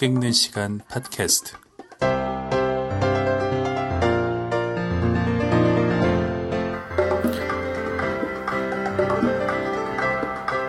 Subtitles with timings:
[0.00, 1.56] 책 읽는 시간 팟캐스트.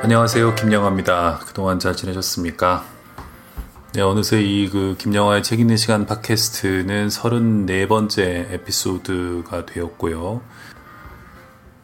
[0.04, 0.55] 안녕하세요.
[0.55, 1.39] 김영화입니다.
[1.45, 2.84] 그동안 잘 지내셨습니까?
[3.94, 10.41] 네, 어느새 이 그 김영화의 책 읽는 시간 팟캐스트는 34번째 에피소드가 되었고요.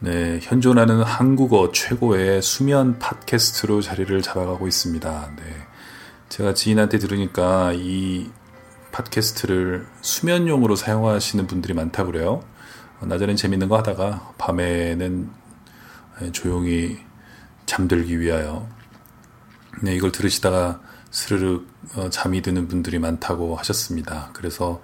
[0.00, 5.30] 네, 현존하는 한국어 최고의 수면 팟캐스트로 자리를 잡아가고 있습니다.
[5.36, 5.67] 네.
[6.28, 8.30] 제가 지인한테 들으니까 이
[8.92, 12.42] 팟캐스트를 수면용으로 사용하시는 분들이 많다 그래요.
[13.00, 15.30] 낮에는 재밌는 거 하다가 밤에는
[16.32, 16.98] 조용히
[17.66, 18.68] 잠들기 위하여
[19.82, 24.30] 네, 이걸 들으시다가 스르륵 어, 잠이 드는 분들이 많다고 하셨습니다.
[24.32, 24.82] 그래서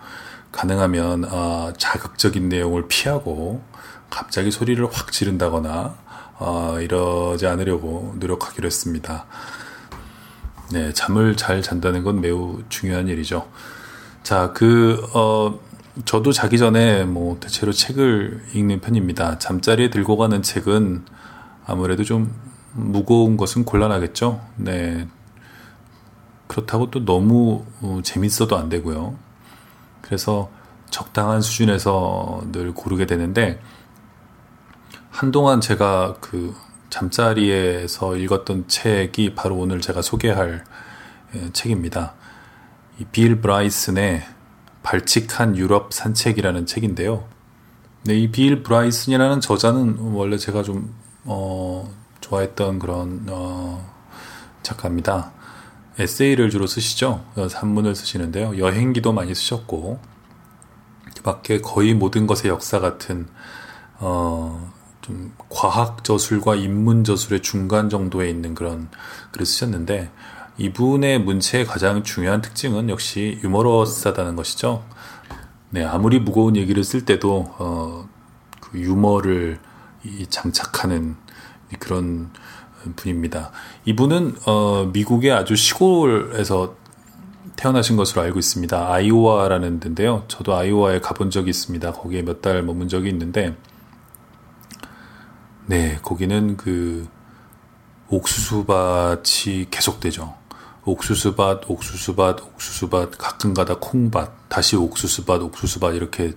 [0.52, 3.62] 가능하면 어, 자극적인 내용을 피하고
[4.08, 5.96] 갑자기 소리를 확 지른다거나
[6.38, 9.26] 어, 이러지 않으려고 노력하기로 했습니다.
[10.70, 13.48] 네, 잠을 잘 잔다는 건 매우 중요한 일이죠.
[14.22, 15.58] 자, 그, 어,
[16.04, 19.38] 저도 자기 전에 뭐 대체로 책을 읽는 편입니다.
[19.38, 21.04] 잠자리에 들고 가는 책은
[21.66, 22.34] 아무래도 좀
[22.72, 24.40] 무거운 것은 곤란하겠죠.
[24.56, 25.06] 네.
[26.46, 29.16] 그렇다고 또 너무 어, 재밌어도 안 되고요.
[30.00, 30.50] 그래서
[30.90, 33.60] 적당한 수준에서 늘 고르게 되는데,
[35.10, 36.54] 한동안 제가 그
[36.94, 40.64] 잠자리에서 읽었던 책이 바로 오늘 제가 소개할
[41.34, 42.14] 예, 책입니다.
[43.10, 44.22] 빌 브라이슨의
[44.84, 47.24] 발칙한 유럽 산책이라는 책인데요.
[48.04, 53.92] 네, 이 빌 브라이슨이라는 저자는 원래 제가 좀, 어, 좋아했던 그런, 어,
[54.62, 55.32] 작가입니다.
[55.98, 57.24] 에세이를 주로 쓰시죠.
[57.50, 58.58] 산문을 쓰시는데요.
[58.58, 59.98] 여행기도 많이 쓰셨고,
[61.16, 63.26] 그 밖에 거의 모든 것의 역사 같은,
[63.98, 64.72] 어,
[65.04, 68.88] 좀 과학 저술과 인문 저술의 중간 정도에 있는 그런
[69.32, 70.10] 글을 쓰셨는데
[70.56, 74.82] 이분의 문체의 가장 중요한 특징은 역시 유머러스하다는 것이죠.
[75.68, 78.08] 네, 아무리 무거운 얘기를 쓸 때도 어,
[78.60, 79.58] 그 유머를
[80.30, 81.16] 장착하는
[81.78, 82.30] 그런
[82.96, 83.50] 분입니다.
[83.84, 86.76] 이분은 어, 미국의 아주 시골에서
[87.56, 88.90] 태어나신 것으로 알고 있습니다.
[88.90, 90.24] 아이오와라는 데인데요.
[90.28, 91.92] 저도 아이오와에 가본 적이 있습니다.
[91.92, 93.54] 거기에 몇 달 머문 적이 있는데
[95.66, 97.08] 네, 거기는 그
[98.08, 100.34] 옥수수밭이 계속되죠.
[100.84, 106.34] 옥수수밭, 옥수수밭, 옥수수밭, 가끔가다 콩밭, 다시 옥수수밭, 옥수수밭 이렇게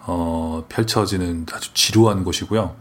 [0.00, 2.76] 어, 펼쳐지는 아주 지루한 곳이고요.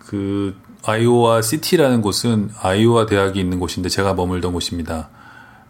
[0.00, 5.08] 그 아이오와 시티라는 곳은 아이오와 대학이 있는 곳인데 제가 머물던 곳입니다.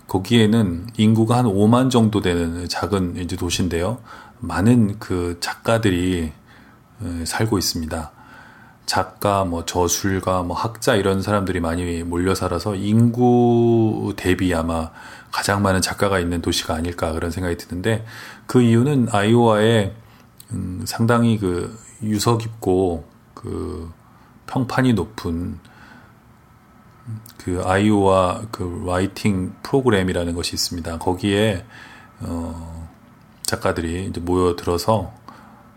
[0.08, 3.98] 거기에는 인구가 한 5만 정도 되는 작은 이제 도시인데요.
[4.40, 6.32] 많은 그 작가들이
[7.24, 8.17] 살고 있습니다.
[8.88, 14.90] 작가, 뭐 저술가, 뭐 학자 이런 사람들이 많이 몰려 살아서 인구 대비 아마
[15.30, 18.06] 가장 많은 작가가 있는 도시가 아닐까 그런 생각이 드는데
[18.46, 19.94] 그 이유는 아이오와에
[20.52, 23.04] 음, 상당히 그 유서 깊고
[23.34, 23.92] 그
[24.46, 25.58] 평판이 높은
[27.36, 30.98] 그 아이오와 그 라이팅 프로그램이라는 것이 있습니다.
[30.98, 31.66] 거기에
[32.20, 32.88] 어
[33.42, 35.12] 작가들이 이제 모여들어서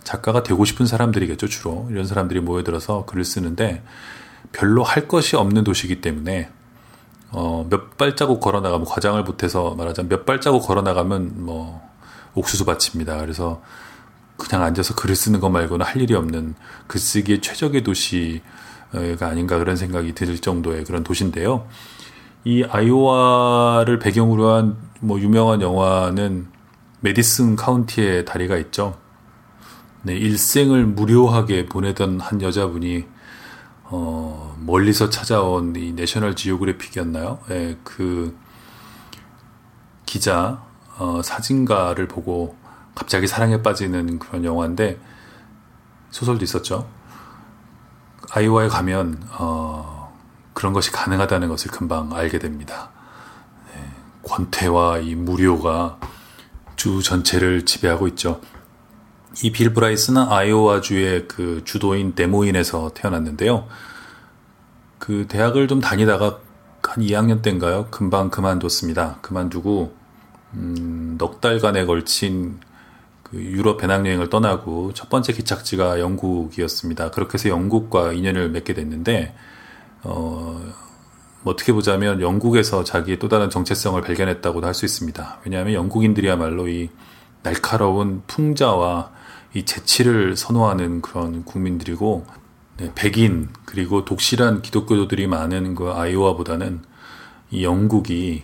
[0.03, 1.88] 작가가 되고 싶은 사람들이겠죠, 주로.
[1.89, 3.84] 이런 사람들이 모여들어서 글을 쓰는데
[4.51, 6.50] 별로 할 것이 없는 도시이기 때문에
[7.31, 11.81] 어, 몇 발자국 걸어 나가면 과장을 못해서 말하자면 몇 발자국 걸어 나가면 뭐
[12.34, 13.17] 옥수수 밭입니다.
[13.19, 13.62] 그래서
[14.38, 16.56] 그냥 앉아서 글을 쓰는 것 말고는 할 일이 없는
[16.88, 18.41] 글쓰기의 최적의 도시가
[19.22, 21.68] 아닌가 그런 생각이 들 정도의 그런 도시인데요.
[22.44, 26.47] 이 아이오와를 배경으로 한 뭐 유명한 영화는
[27.01, 28.97] 메디슨 카운티의 다리가 있죠.
[30.03, 33.06] 네, 일생을 무료하게 보내던 한 여자분이
[33.84, 37.39] 어, 멀리서 찾아온 이 내셔널 지오그래픽이었나요?
[37.50, 38.35] 네, 그
[40.07, 40.63] 기자
[40.97, 42.56] 어, 사진가를 보고
[42.95, 45.00] 갑자기 사랑에 빠지는 그런 영화인데
[46.09, 46.89] 소설도 있었죠.
[48.31, 50.18] 아이오와에 가면 어,
[50.54, 52.89] 그런 것이 가능하다는 것을 금방 알게 됩니다.
[53.71, 53.88] 네,
[54.24, 56.00] 권태와 이 무료가
[56.75, 58.42] 주 전체를 지배하고 있죠.
[59.44, 63.68] 이 빌 브라이스는 아이오와주의 그 주도인 데모인에서 태어났는데요.
[65.00, 66.39] 그 대학을 좀 다니다가
[66.83, 67.88] 한 2학년 때인가요?
[67.92, 69.19] 금방 그만뒀습니다.
[69.22, 69.95] 그만두고
[70.54, 72.60] 음, 넉 달간에 걸친
[73.24, 77.12] 그 유럽 배낭여행을 떠나고 첫 번째 기착지가 영국이었습니다.
[77.12, 79.33] 그렇게 해서 영국과 인연을 맺게 됐는데
[80.04, 80.62] 어,
[81.44, 85.39] 뭐 어떻게 보자면 영국에서 자기의 또 다른 정체성을 발견했다고도 할 수 있습니다.
[85.45, 86.89] 왜냐하면 영국인들이야말로 이
[87.44, 89.12] 날카로운 풍자와
[89.53, 92.25] 이 재치를 선호하는 그런 국민들이고
[92.77, 96.81] 네, 백인 그리고 독실한 기독교도들이 많은 그 아이오와보다는
[97.51, 98.44] 이 영국이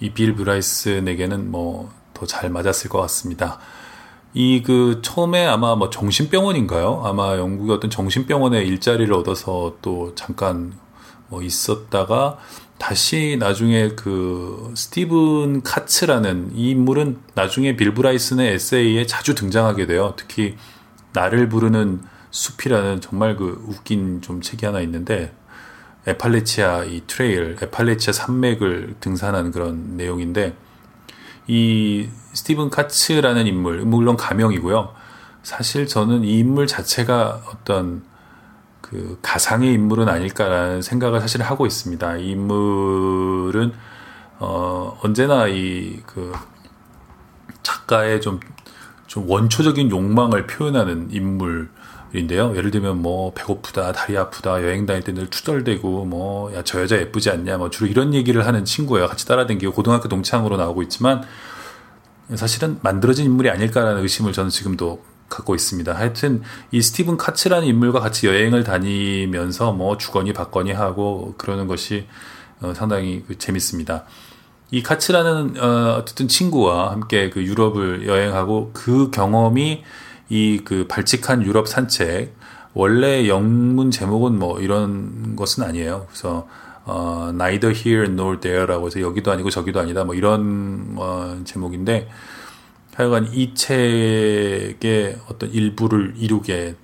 [0.00, 3.58] 이 빌 브라이슨에게는 뭐 더 잘 맞았을 것 같습니다.
[4.34, 7.02] 이 그 처음에 아마 뭐 정신병원인가요?
[7.04, 10.72] 아마 영국의 어떤 정신병원에 일자리를 얻어서 또 잠깐
[11.28, 12.38] 뭐 있었다가
[12.78, 20.14] 다시 나중에 그 스티븐 카츠라는 이 인물은 나중에 빌 브라이슨의 에세이에 자주 등장하게 돼요.
[20.16, 20.56] 특히
[21.12, 25.32] 나를 부르는 숲이라는 정말 그 웃긴 좀 책이 하나 있는데
[26.06, 30.54] 에팔레치아 이 트레일, 에팔레치아 산맥을 등산한 그런 내용인데
[31.46, 34.92] 이 스티븐 카츠라는 인물, 물론 가명이고요.
[35.42, 38.02] 사실 저는 이 인물 자체가 어떤
[38.94, 42.16] 그 가상의 인물은 아닐까라는 생각을 사실 하고 있습니다.
[42.18, 43.72] 이 인물은
[44.38, 46.32] 어 언제나 이 그
[47.64, 52.54] 작가의 좀좀 원초적인 욕망을 표현하는 인물인데요.
[52.56, 56.96] 예를 들면 뭐 배고프다, 다리 아프다, 여행 다닐 때 늘 투덜대고 뭐 야 저 여자
[56.98, 59.08] 예쁘지 않냐, 뭐 주로 이런 얘기를 하는 친구예요.
[59.08, 61.24] 같이 따라다니고 고등학교 동창으로 나오고 있지만
[62.36, 65.02] 사실은 만들어진 인물이 아닐까라는 의심을 저는 지금도
[65.36, 65.92] 갖고 있습니다.
[65.92, 72.06] 하여튼 이 스티븐 카츠라는 인물과 같이 여행을 다니면서 뭐 주거니 받거니 하고 그러는 것이
[72.60, 74.04] 어, 상당히 그 재밌습니다.
[74.70, 79.82] 이 카츠라는 어, 어쨌든 친구와 함께 그 유럽을 여행하고 그 경험이
[80.30, 82.34] 이 그 발칙한 유럽 산책
[82.72, 86.06] 원래 영문 제목은 뭐 이런 것은 아니에요.
[86.08, 86.48] 그래서
[86.86, 92.08] 어, neither here nor there라고 해서 여기도 아니고 저기도 아니다 뭐 이런 어, 제목인데
[92.96, 96.76] 하여간 이 책의 어떤 일부를 이루게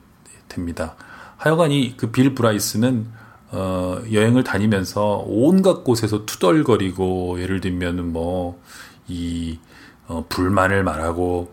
[0.49, 0.97] 됩니다.
[1.37, 3.07] 하여간 이 그 빌 브라이스는
[3.53, 9.59] 어, 여행을 다니면서 온갖 곳에서 투덜거리고 예를 들면은 뭐이
[10.09, 11.53] 어, 불만을 말하고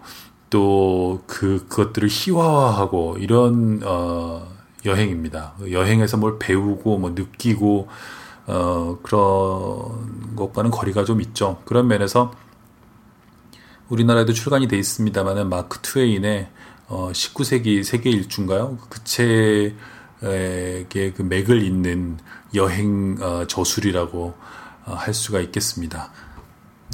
[0.49, 4.47] 또 그 그것들을 희화화하고 이런 어,
[4.85, 5.55] 여행입니다.
[5.71, 7.87] 여행에서 뭘 배우고 뭐 느끼고
[8.47, 11.57] 어, 그런 것과는 거리가 좀 있죠.
[11.65, 12.31] 그런 면에서
[13.89, 16.49] 우리나라에도 출간이 돼 있습니다만은 마크 트웨인의
[16.87, 18.77] 어, 19세기 세계 일주인가요?
[18.89, 19.73] 그 책의
[20.19, 22.17] 그 맥을 잇는
[22.55, 24.33] 여행 어, 저술이라고
[24.85, 26.11] 어, 할 수가 있겠습니다.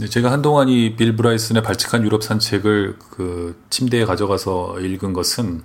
[0.10, 5.64] 제가 한동안 이 빌 브라이슨의 발칙한 유럽 산책을 그 침대에 가져가서 읽은 것은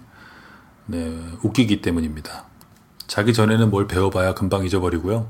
[0.86, 2.44] 네, 웃기기 때문입니다.
[3.06, 5.28] 자기 전에는 뭘 배워봐야 금방 잊어버리고요.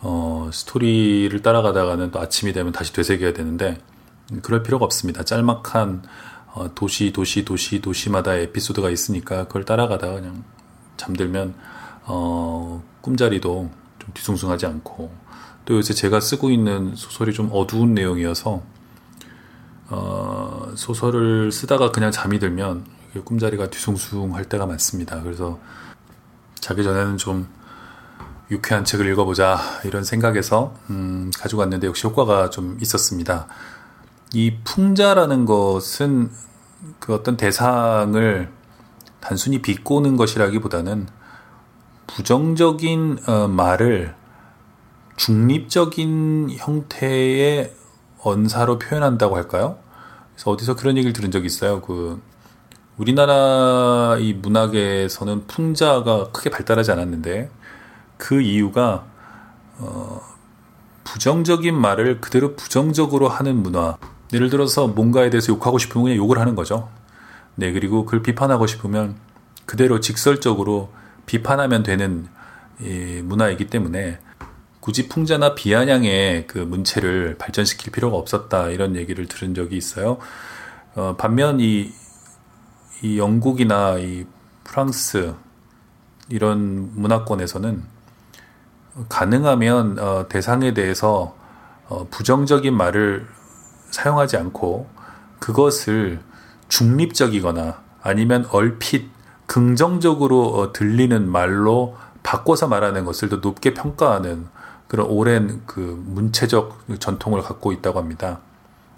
[0.00, 3.78] 어, 스토리를 따라가다가는 또 아침이 되면 다시 되새겨야 되는데
[4.40, 5.24] 그럴 필요가 없습니다.
[5.24, 6.02] 짤막한
[6.54, 10.44] 어, 도시, 도시, 도시, 도시마다 에피소드가 있으니까 그걸 따라가다가 그냥
[10.96, 11.54] 잠들면
[12.04, 15.12] 어, 꿈자리도 좀 뒤숭숭하지 않고
[15.64, 18.62] 또 요새 제가 쓰고 있는 소설이 좀 어두운 내용이어서
[19.88, 22.84] 어, 소설을 쓰다가 그냥 잠이 들면
[23.24, 25.22] 꿈자리가 뒤숭숭할 때가 많습니다.
[25.22, 25.58] 그래서
[26.60, 27.48] 자기 전에는 좀
[28.50, 33.46] 유쾌한 책을 읽어보자 이런 생각에서 음, 가지고 왔는데 역시 효과가 좀 있었습니다.
[34.34, 36.30] 이 풍자라는 것은
[36.98, 38.50] 그 어떤 대상을
[39.20, 41.06] 단순히 비꼬는 것이라기보다는
[42.06, 44.14] 부정적인 어, 말을
[45.16, 47.72] 중립적인 형태의
[48.22, 49.78] 언사로 표현한다고 할까요?
[50.34, 51.80] 그래서 어디서 그런 얘기를 들은 적이 있어요.
[51.80, 52.20] 그
[52.96, 57.50] 우리나라 이 문학에서는 풍자가 크게 발달하지 않았는데
[58.16, 59.04] 그 이유가
[59.78, 60.20] 어,
[61.04, 63.98] 부정적인 말을 그대로 부정적으로 하는 문화
[64.32, 66.88] 예를 들어서 뭔가에 대해서 욕하고 싶으면 그냥 욕을 하는 거죠.
[67.54, 69.16] 네, 그리고 그걸 비판하고 싶으면
[69.66, 70.90] 그대로 직설적으로
[71.26, 72.26] 비판하면 되는
[72.80, 74.18] 이 문화이기 때문에
[74.80, 80.18] 굳이 풍자나 비아냥의 그 문체를 발전시킬 필요가 없었다 이런 얘기를 들은 적이 있어요.
[80.94, 81.92] 어, 반면 이,
[83.02, 84.26] 이 영국이나 이
[84.64, 85.34] 프랑스
[86.28, 87.82] 이런 문화권에서는
[89.08, 91.36] 가능하면 어, 대상에 대해서
[91.88, 93.26] 어, 부정적인 말을
[93.92, 94.88] 사용하지 않고
[95.38, 96.20] 그것을
[96.68, 99.10] 중립적이거나 아니면 얼핏
[99.46, 104.46] 긍정적으로 어, 들리는 말로 바꿔서 말하는 것을 더 높게 평가하는
[104.88, 108.40] 그런 오랜 그 문체적 전통을 갖고 있다고 합니다.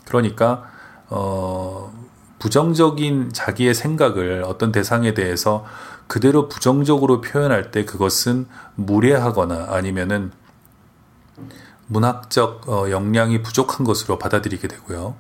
[0.05, 0.65] 그러니까
[1.09, 1.93] 어
[2.39, 5.65] 부정적인 자기의 생각을 어떤 대상에 대해서
[6.07, 10.33] 그대로 부정적으로 표현할 때 그것은 무례하거나 아니면은
[11.87, 15.17] 문학적 어, 역량이 부족한 것으로 받아들이게 되고요.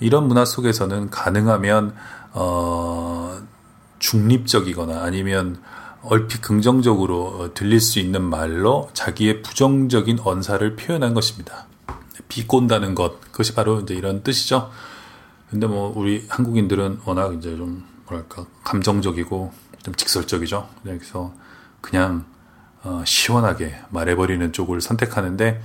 [0.00, 1.94] 이런 문화 속에서는 가능하면
[2.32, 3.40] 어,
[3.98, 5.60] 중립적이거나 아니면
[6.02, 11.66] 얼핏 긍정적으로 어, 들릴 수 있는 말로 자기의 부정적인 언사를 표현한 것입니다.
[12.28, 14.70] 비꼰다는 것 그것이 바로 이제 이런 뜻이죠.
[15.50, 20.68] 근데 뭐 우리 한국인들은 워낙 이제 좀 뭐랄까 감정적이고 좀 직설적이죠.
[20.82, 21.32] 그래서
[21.80, 22.24] 그냥
[22.82, 25.62] 어, 시원하게 말해버리는 쪽을 선택하는데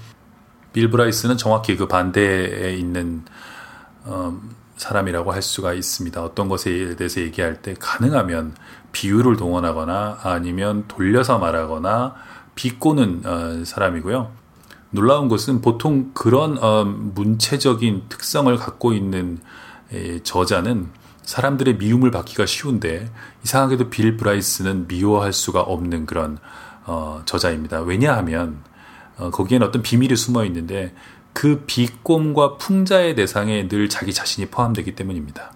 [0.73, 3.23] 빌 브라이스는 정확히 그 반대에 있는
[4.03, 4.39] 어,
[4.77, 6.23] 사람이라고 할 수가 있습니다.
[6.23, 8.55] 어떤 것에 대해서 얘기할 때 가능하면
[8.91, 12.15] 비유를 동원하거나 아니면 돌려서 말하거나
[12.55, 14.31] 비꼬는 어, 사람이고요.
[14.91, 19.39] 놀라운 것은 보통 그런 어, 문체적인 특성을 갖고 있는
[19.93, 20.89] 에, 저자는
[21.23, 23.09] 사람들의 미움을 받기가 쉬운데
[23.43, 26.39] 이상하게도 빌 브라이스는 미워할 수가 없는 그런
[26.85, 27.81] 어, 저자입니다.
[27.81, 28.63] 왜냐하면
[29.21, 30.93] 어, 거기에는 어떤 비밀이 숨어 있는데
[31.33, 35.53] 그 비꼼과 풍자의 대상에 늘 자기 자신이 포함되기 때문입니다.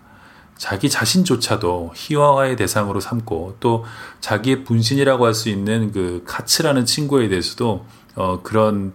[0.58, 3.84] 자기 자신조차도 희화화의 대상으로 삼고 또
[4.22, 8.94] 자기의 분신이라고 할 수 있는 그 카츠라는 친구에 대해서도 어, 그런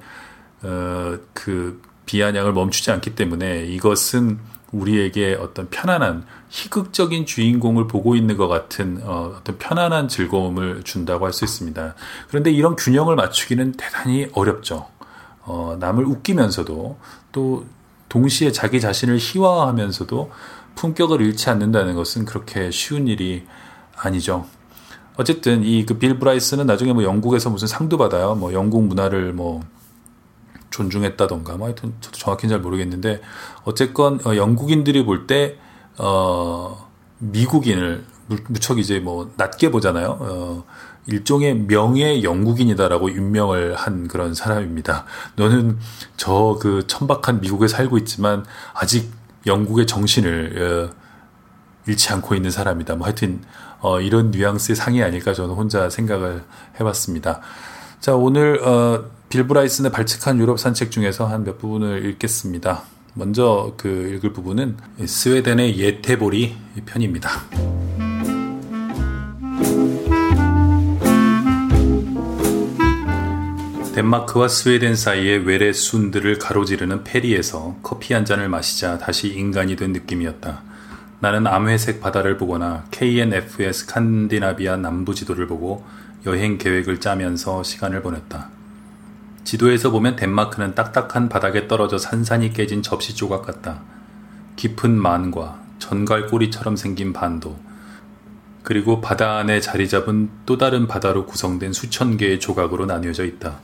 [0.63, 4.39] 어, 그 비아냥을 멈추지 않기 때문에 이것은
[4.73, 11.33] 우리에게 어떤 편안한 희극적인 주인공을 보고 있는 것 같은 어, 어떤 편안한 즐거움을 준다고 할
[11.33, 11.95] 수 있습니다.
[12.29, 14.87] 그런데 이런 균형을 맞추기는 대단히 어렵죠.
[15.43, 16.99] 어, 남을 웃기면서도
[17.33, 17.65] 또
[18.09, 20.31] 동시에 자기 자신을 희화화하면서도
[20.77, 23.45] 품격을 잃지 않는다는 것은 그렇게 쉬운 일이
[23.97, 24.47] 아니죠.
[25.17, 28.35] 어쨌든 이 그 빌 브라이스는 나중에 뭐 영국에서 무슨 상도 받아요.
[28.35, 29.61] 뭐 영국 문화를 뭐
[30.71, 33.21] 존중했다던가 뭐 하여튼 저도 정확히는 잘 모르겠는데
[33.65, 35.59] 어쨌건 어, 영국인들이 볼 때
[35.99, 38.05] 어, 미국인을
[38.49, 40.17] 무척 이제 뭐 낮게 보잖아요.
[40.21, 40.65] 어,
[41.07, 45.05] 일종의 명예 영국인이다라고 윤명을 한 그런 사람입니다.
[45.37, 45.79] 너는
[46.17, 49.11] 저 그 천박한 미국에 살고 있지만 아직
[49.47, 50.95] 영국의 정신을 어,
[51.87, 52.95] 잃지 않고 있는 사람이다.
[52.97, 53.43] 뭐 하여튼
[53.81, 56.45] 어, 이런 뉘앙스의 상이 아닐까 저는 혼자 생각을
[56.79, 57.41] 해봤습니다.
[57.99, 62.83] 자 오늘 어, 빌 브라이슨의 발칙한 유럽 산책 중에서 한 몇 부분을 읽겠습니다.
[63.15, 67.31] 먼저 그 읽을 부분은 스웨덴의 예테보리 편입니다.
[73.95, 80.63] 덴마크와 스웨덴 사이의 외래 순들을 가로지르는 페리에서 커피 한 잔을 마시자 다시 인간이 된 느낌이었다.
[81.21, 85.85] 나는 암회색 바다를 보거나 KNF의 스칸디나비아 남부 지도를 보고
[86.27, 88.60] 여행 계획을 짜면서 시간을 보냈다.
[89.45, 93.81] 지도에서 보면 덴마크는 딱딱한 바닥에 떨어져 산산이 깨진 접시 조각 같다.
[94.57, 97.59] 깊은 만과 전갈 꼬리처럼 생긴 반도,
[98.63, 103.61] 그리고 바다 안에 자리 잡은 또 다른 바다로 구성된 수천 개의 조각으로 나뉘어져 있다.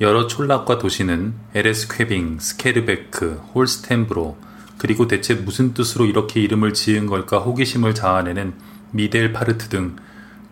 [0.00, 4.38] 여러 촌락과 도시는 에레스퀘빙, 스케르베크, 홀스텐브로,
[4.78, 8.54] 그리고 대체 무슨 뜻으로 이렇게 이름을 지은 걸까 호기심을 자아내는
[8.92, 9.96] 미델파르트 등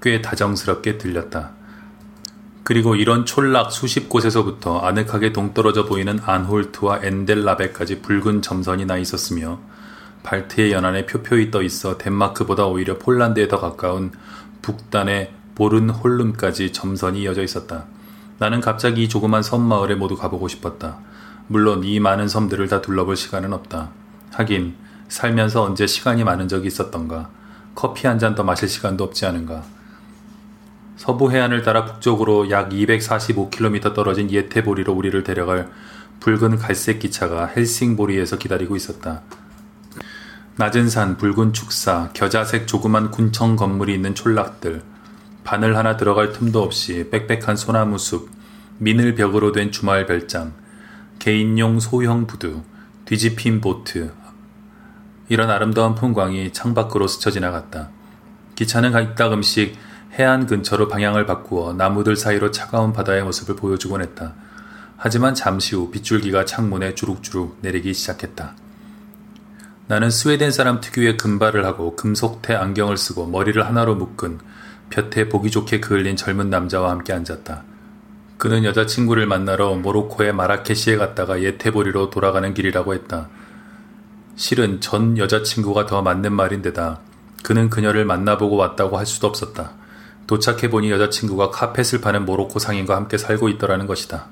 [0.00, 1.50] 꽤 다정스럽게 들렸다.
[2.64, 9.58] 그리고 이런 촌락 수십 곳에서부터 아늑하게 동떨어져 보이는 안홀트와 엔델라베까지 붉은 점선이 나 있었으며
[10.22, 14.12] 발트해 연안에 표표히 떠 있어 덴마크보다 오히려 폴란드에 더 가까운
[14.60, 17.86] 북단의 보른홀름까지 점선이 이어져 있었다.
[18.38, 20.98] 나는 갑자기 이 조그만 섬 마을에 모두 가보고 싶었다.
[21.46, 23.90] 물론 이 많은 섬들을 다 둘러볼 시간은 없다.
[24.32, 24.74] 하긴
[25.08, 27.30] 살면서 언제 시간이 많은 적이 있었던가.
[27.74, 29.64] 커피 한 잔 더 마실 시간도 없지 않은가.
[30.98, 35.70] 서부 해안을 따라 북쪽으로 약 245km 떨어진 예테보리로 우리를 데려갈
[36.18, 39.22] 붉은 갈색 기차가 헬싱보리에서 기다리고 있었다.
[40.56, 44.82] 낮은 산, 붉은 축사, 겨자색 조그만 군청 건물이 있는 촌락들,
[45.44, 48.28] 바늘 하나 들어갈 틈도 없이 빽빽한 소나무 숲,
[48.78, 50.52] 민을 벽으로 된 주말 별장,
[51.20, 52.62] 개인용 소형 부두,
[53.04, 54.10] 뒤집힌 보트,
[55.28, 57.90] 이런 아름다운 풍광이 창밖으로 스쳐 지나갔다.
[58.56, 59.76] 기차는 이따금씩
[60.18, 64.34] 해안 근처로 방향을 바꾸어 나무들 사이로 차가운 바다의 모습을 보여주곤 했다.
[64.96, 68.56] 하지만 잠시 후 빗줄기가 창문에 주룩주룩 내리기 시작했다.
[69.86, 74.40] 나는 스웨덴 사람 특유의 금발을 하고 금속태 안경을 쓰고 머리를 하나로 묶은
[74.90, 77.62] 볕에 보기 좋게 그을린 젊은 남자와 함께 앉았다.
[78.38, 83.28] 그는 여자친구를 만나러 모로코의 마라케시에 갔다가 예테보리로 돌아가는 길이라고 했다.
[84.34, 87.00] 실은 전 여자친구가 더 맞는 말인데다
[87.44, 89.77] 그는 그녀를 만나보고 왔다고 할 수도 없었다.
[90.28, 94.26] 도착해보니 여자친구가 카펫을 파는 모로코 상인과 함께 살고 있더라는 것이다.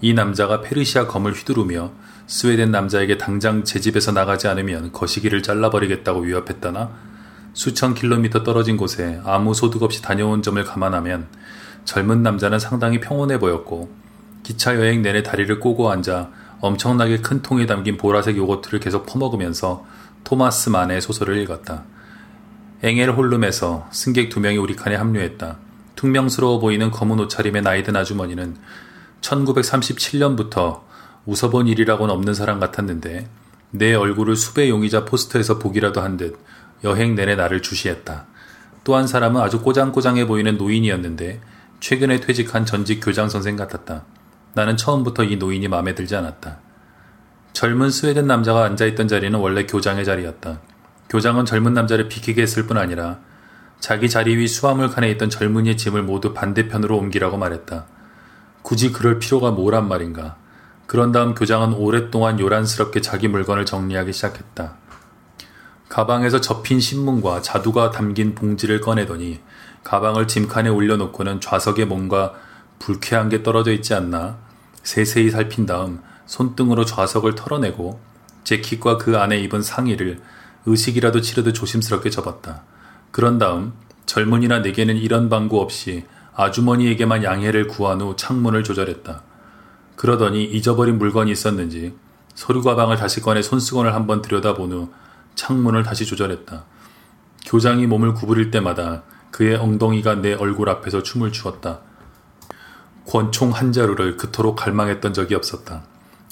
[0.00, 1.92] 이 남자가 페르시아 검을 휘두르며
[2.26, 6.90] 스웨덴 남자에게 당장 제 집에서 나가지 않으면 거시기를 잘라버리겠다고 위협했다나
[7.54, 11.28] 수천 킬로미터 떨어진 곳에 아무 소득 없이 다녀온 점을 감안하면
[11.84, 13.90] 젊은 남자는 상당히 평온해 보였고
[14.42, 19.86] 기차 여행 내내 다리를 꼬고 앉아 엄청나게 큰 통에 담긴 보라색 요거트를 계속 퍼먹으면서
[20.24, 21.84] 토마스 만의 소설을 읽었다.
[22.82, 25.58] 엥엘 홀룸에서 승객 두 명이 우리 칸에 합류했다.
[25.96, 28.56] 퉁명스러워 보이는 검은 옷차림의 나이든 아주머니는
[29.20, 30.82] 1937년부터
[31.26, 33.28] 웃어본 일이라고는 없는 사람 같았는데
[33.72, 36.38] 내 얼굴을 수배 용의자 포스터에서 보기라도 한 듯
[36.84, 38.26] 여행 내내 나를 주시했다.
[38.84, 41.40] 또 한 사람은 아주 꼬장꼬장해 보이는 노인이었는데
[41.80, 44.04] 최근에 퇴직한 전직 교장 선생 같았다.
[44.54, 46.60] 나는 처음부터 이 노인이 마음에 들지 않았다.
[47.52, 50.60] 젊은 스웨덴 남자가 앉아있던 자리는 원래 교장의 자리였다.
[51.08, 53.18] 교장은 젊은 남자를 비키게 했을 뿐 아니라
[53.80, 57.86] 자기 자리 위 수화물 칸에 있던 젊은이의 짐을 모두 반대편으로 옮기라고 말했다.
[58.62, 60.36] 굳이 그럴 필요가 뭐란 말인가.
[60.86, 64.76] 그런 다음 교장은 오랫동안 요란스럽게 자기 물건을 정리하기 시작했다.
[65.88, 69.40] 가방에서 접힌 신문과 자두가 담긴 봉지를 꺼내더니
[69.84, 72.34] 가방을 짐칸에 올려놓고는 좌석에 뭔가
[72.78, 74.38] 불쾌한 게 떨어져 있지 않나
[74.82, 78.00] 세세히 살핀 다음 손등으로 좌석을 털어내고
[78.44, 80.20] 재킷과 그 안에 입은 상의를
[80.68, 82.62] 의식이라도 치르듯 조심스럽게 접었다.
[83.10, 83.72] 그런 다음
[84.06, 89.22] 젊은이나 내게는 이런 방구 없이 아주머니에게만 양해를 구한 후 창문을 조절했다.
[89.96, 91.94] 그러더니 잊어버린 물건이 있었는지
[92.34, 94.92] 서류 가방을 다시 꺼내 손수건을 한번 들여다본 후
[95.34, 96.64] 창문을 다시 조절했다.
[97.46, 101.80] 교장이 몸을 구부릴 때마다 그의 엉덩이가 내 얼굴 앞에서 춤을 추었다.
[103.06, 105.82] 권총 한 자루를 그토록 갈망했던 적이 없었다.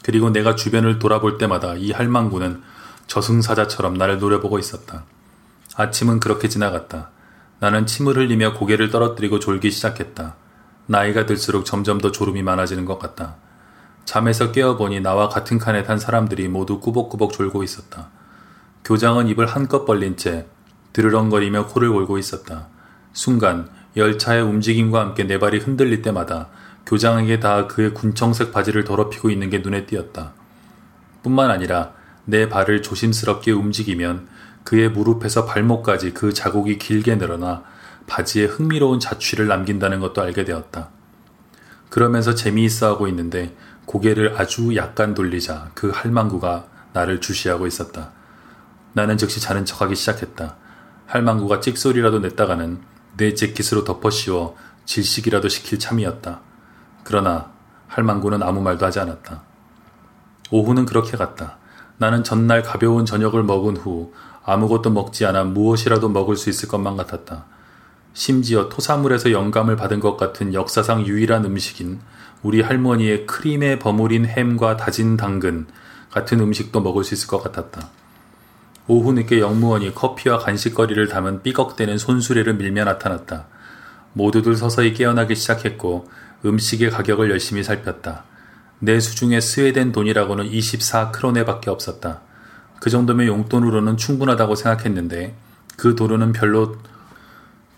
[0.02, 2.62] 그리고 내가 주변을 돌아볼 때마다 이 할망구는
[3.06, 5.04] 저승사자처럼 나를 노려보고 있었다.
[5.76, 7.10] 아침은 그렇게 지나갔다.
[7.58, 10.36] 나는 침을 흘리며 고개를 떨어뜨리고 졸기 시작했다.
[10.86, 13.36] 나이가 들수록 점점 더 졸음이 많아지는 것 같다.
[14.04, 18.08] 잠에서 깨어보니 나와 같은 칸에 탄 사람들이 모두 꾸벅꾸벅 졸고 있었다.
[18.84, 20.46] 교장은 입을 한껏 벌린 채
[20.92, 22.68] 드르렁거리며 코를 골고 있었다.
[23.12, 26.48] 순간 열차의 움직임과 함께 내 발이 흔들릴 때마다
[26.86, 30.34] 교장에게 다 그의 군청색 바지를 더럽히고 있는 게 눈에 띄었다.
[31.22, 31.92] 뿐만 아니라
[32.26, 34.28] 내 발을 조심스럽게 움직이면
[34.64, 37.62] 그의 무릎에서 발목까지 그 자국이 길게 늘어나
[38.06, 40.90] 바지에 흥미로운 자취를 남긴다는 것도 알게 되었다.
[41.88, 43.56] 그러면서 재미있어 하고 있는데
[43.86, 48.10] 고개를 아주 약간 돌리자 그 할망구가 나를 주시하고 있었다.
[48.92, 50.56] 나는 즉시 자는 척하기 시작했다.
[51.06, 52.80] 할망구가 찍소리라도 냈다가는
[53.16, 56.40] 내 재킷으로 덮어 씌워 질식이라도 시킬 참이었다.
[57.04, 57.52] 그러나
[57.86, 59.42] 할망구는 아무 말도 하지 않았다.
[60.50, 61.58] 오후는 그렇게 갔다.
[61.98, 64.12] 나는 전날 가벼운 저녁을 먹은 후
[64.44, 67.46] 아무것도 먹지 않아 무엇이라도 먹을 수 있을 것만 같았다.
[68.12, 72.00] 심지어 토사물에서 영감을 받은 것 같은 역사상 유일한 음식인
[72.42, 75.66] 우리 할머니의 크림에 버무린 햄과 다진 당근
[76.10, 77.88] 같은 음식도 먹을 수 있을 것 같았다.
[78.88, 83.46] 오후 늦게 영무원이 커피와 간식거리를 담은 삐걱대는 손수레를 밀며 나타났다.
[84.12, 86.08] 모두들 서서히 깨어나기 시작했고
[86.44, 88.24] 음식의 가격을 열심히 살폈다.
[88.78, 92.20] 내 수중에 스웨덴 돈이라고는 24크로네밖에 없었다.
[92.80, 95.34] 그 정도면 용돈으로는 충분하다고 생각했는데
[95.76, 96.76] 그 도로는 별로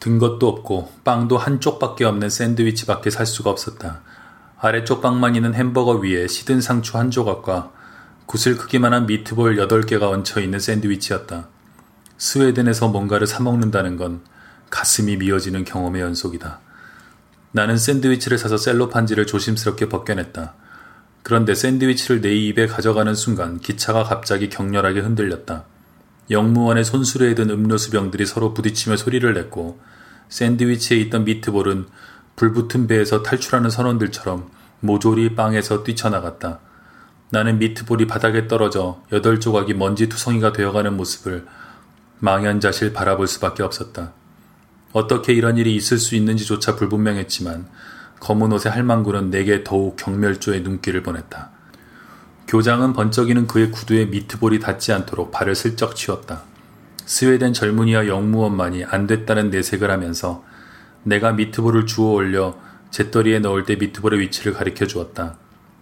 [0.01, 4.01] 든 것도 없고 빵도 한 쪽밖에 없는 샌드위치밖에 살 수가 없었다.
[4.61, 7.73] 아래쪽 빵만 있는 햄버거 위에 시든 상추 한 조각과
[8.27, 11.49] 구슬 크기만한 미트볼 8개가 얹혀 있는 샌드위치였다.
[12.19, 14.23] 스웨덴에서 뭔가를 사 먹는다는 건
[14.71, 16.61] 가슴이 미어지는 경험의 연속이다.
[17.53, 20.55] 나는 샌드위치를 사서 셀로판지를 조심스럽게 벗겨냈다.
[21.29, 25.67] 그런데 샌드위치를 내 입에 가져가는 순간 기차가 갑자기 격렬하게 흔들렸다.
[26.31, 29.79] 영무원의 손수레에 든 음료수병들이 서로 부딪히며 소리를 냈고
[30.31, 31.85] 샌드위치에 있던 미트볼은
[32.37, 34.49] 불붙은 배에서 탈출하는 선원들처럼
[34.81, 36.61] 모조리 빵에서 뛰쳐나갔다.
[37.29, 41.45] 나는 미트볼이 바닥에 떨어져 여덟 조각이 먼지 투성이가 되어가는 모습을
[42.21, 44.15] 망연자실 바라볼 수밖에 없었다.
[44.93, 47.69] 어떻게 이런 일이 있을 수 있는지조차 불분명했지만
[48.21, 51.51] 검은 옷의 할망구는 내게 더욱 경멸조의 눈길을 보냈다.
[52.49, 56.43] 교장은 번쩍이는 그의 구두에 미트볼이 닿지 않도록 발을 슬쩍 치웠다.
[57.05, 60.45] 스웨덴 젊은이와 영무원만이 안 됐다는 내색을 하면서
[61.03, 62.57] 내가 미트볼을 주워 올려
[62.91, 65.37] 재떨이에 넣을 때 미트볼의 위치를 가리켜 주었다.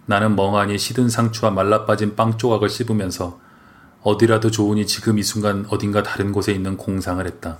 [0.05, 3.39] 나는 멍하니 시든 상추와 말라빠진 빵 조각을 씹으면서
[4.03, 7.57] 어디라도 좋으니 지금 이 순간 어딘가 다른 곳에 있는 공상을 했다.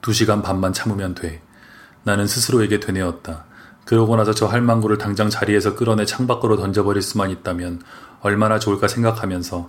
[0.00, 1.42] 두 시간 반만 참으면 돼.
[2.06, 3.46] 나는 스스로에게 되뇌었다.
[3.84, 7.82] 그러고 나서 저 할망구를 당장 자리에서 끌어내 창밖으로 던져버릴 수만 있다면
[8.20, 9.68] 얼마나 좋을까 생각하면서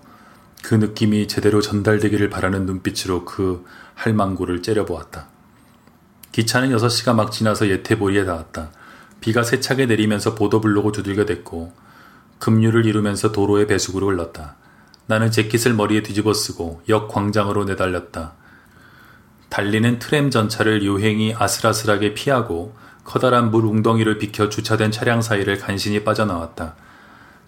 [0.62, 5.30] 그 느낌이 제대로 전달되기를 바라는 눈빛으로 그 할망구를 째려보았다.
[6.32, 8.69] 기차는 6시가 막 지나서 예태보리에 닿았다.
[9.19, 11.73] 비가 세차게 내리면서 보도블록을 두들겨댔고
[12.38, 14.58] 급류를 이루면서 도로에 배수구를 흘렀다.
[15.08, 18.36] 나는 재킷을 머리에 뒤집어 쓰고 역 광장으로 내달렸다.
[19.49, 26.75] 달리는 트램 전차를 요행이 아슬아슬하게 피하고 커다란 물 웅덩이를 비켜 주차된 차량 사이를 간신히 빠져나왔다.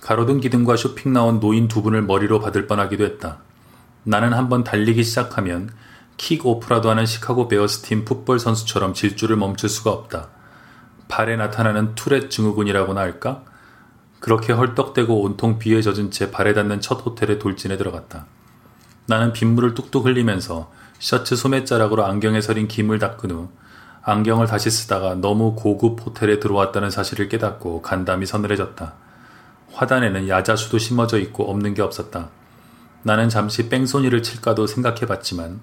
[0.01, 3.39] 가로등 기둥과 쇼핑 나온 노인 두 분을 머리로 받을 뻔하기도 했다.
[4.03, 5.69] 나는 한번 달리기 시작하면
[6.15, 10.29] 킥 오프라도 하는 시카고 베어스 팀 풋볼 선수처럼 질주를 멈출 수가 없다.
[11.09, 13.43] 발에 나타나는 투렛 증후군이라고나 할까?
[14.19, 18.25] 그렇게 헐떡대고 온통 비에 젖은 채 발에 닿는 첫 호텔에 돌진해 들어갔다.
[19.05, 23.49] 나는 빗물을 뚝뚝 흘리면서 셔츠 소매자락으로 안경에 서린 김을 닦은 후
[24.03, 28.93] 안경을 다시 쓰다가 너무 고급 호텔에 들어왔다는 사실을 깨닫고 간담이 서늘해졌다.
[29.71, 32.29] 화단에는 야자수도 심어져 있고 없는 게 없었다.
[33.03, 35.61] 나는 잠시 뺑소니를 칠까도 생각해봤지만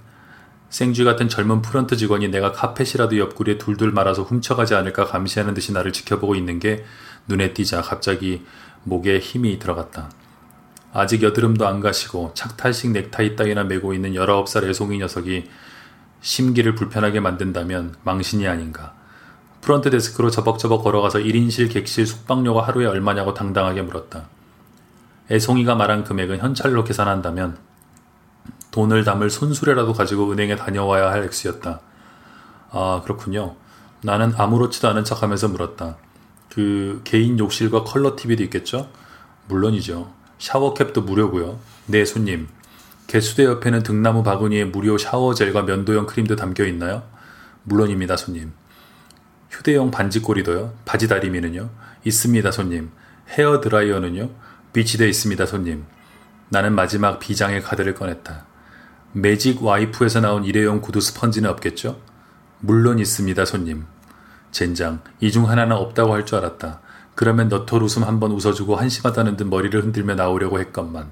[0.70, 5.92] 생쥐 같은 젊은 프런트 직원이 내가 카펫이라도 옆구리에 둘둘 말아서 훔쳐가지 않을까 감시하는 듯이 나를
[5.92, 6.84] 지켜보고 있는 게
[7.28, 8.44] 눈에 띄자 갑자기
[8.84, 10.10] 목에 힘이 들어갔다.
[10.98, 15.44] 아직 여드름도 안 가시고 착탈식 넥타이 따위나 메고 있는 19살 애송이 녀석이
[16.22, 18.94] 심기를 불편하게 만든다면 망신이 아닌가.
[19.60, 24.30] 프런트 데스크로 저벅저벅 걸어가서 1인실 객실 숙박료가 하루에 얼마냐고 당당하게 물었다.
[25.30, 27.58] 애송이가 말한 금액은 현찰로 계산한다면
[28.70, 31.80] 돈을 담을 손수레라도 가지고 은행에 다녀와야 할 액수였다.
[32.70, 33.56] 아, 그렇군요.
[34.00, 35.98] 나는 아무렇지도 않은 척 하면서 물었다.
[36.48, 38.88] 그 개인 욕실과 컬러 TV도 있겠죠?
[39.48, 40.15] 물론이죠.
[40.38, 41.58] 샤워캡도 무료고요.
[41.86, 42.48] 네, 손님.
[43.06, 47.04] 개수대 옆에는 등나무 바구니에 무료 샤워젤과 면도용 크림도 담겨 있나요?
[47.64, 48.52] 물론입니다, 손님.
[49.50, 50.74] 휴대용 반지꼬리도요?
[50.84, 51.70] 바지 다리미는요?
[52.04, 52.90] 있습니다, 손님.
[53.30, 54.30] 헤어 드라이어는요?
[54.72, 55.84] 비치되어 있습니다, 손님.
[56.48, 58.44] 나는 마지막 비장의 카드를 꺼냈다.
[59.12, 62.00] 매직 와이프에서 나온 일회용 구두 스펀지는 없겠죠?
[62.60, 63.86] 물론 있습니다, 손님.
[64.50, 66.80] 젠장, 이 중 하나는 없다고 할 줄 알았다.
[67.16, 71.10] 그러면 너털 웃음 한번 웃어주고 한심하다는 듯 머리를 흔들며 나오려고 했건만.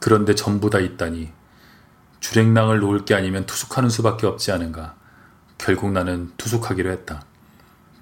[0.00, 1.30] 그런데 전부 다 있다니.
[2.18, 4.96] 주랭랑을 놓을 게 아니면 투숙하는 수밖에 없지 않은가.
[5.56, 7.22] 결국 나는 투숙하기로 했다.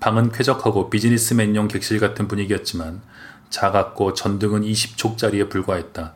[0.01, 3.03] 방은 쾌적하고 비즈니스맨용 객실 같은 분위기였지만
[3.51, 6.15] 작았고 전등은 20촉짜리에 불과했다.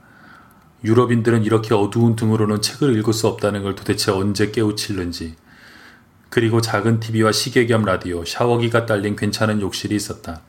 [0.83, 5.37] 유럽인들은 이렇게 어두운 등으로는 책을 읽을 수 없다는 걸 도대체 언제 깨우칠는지.
[6.31, 10.41] 그리고 작은 TV와 시계 겸 라디오, 샤워기가 딸린 괜찮은 욕실이 있었다.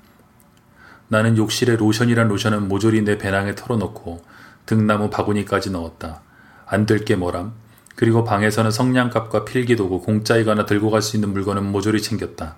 [1.09, 4.23] 나는 욕실에 로션이란 로션은 모조리 내 배낭에 털어놓고
[4.65, 6.21] 등나무 바구니까지 넣었다.
[6.65, 7.53] 안 될 게 뭐람?
[7.95, 12.57] 그리고 방에서는 성냥갑과 필기도구, 공짜이거나 들고 갈 수 있는 물건은 모조리 챙겼다.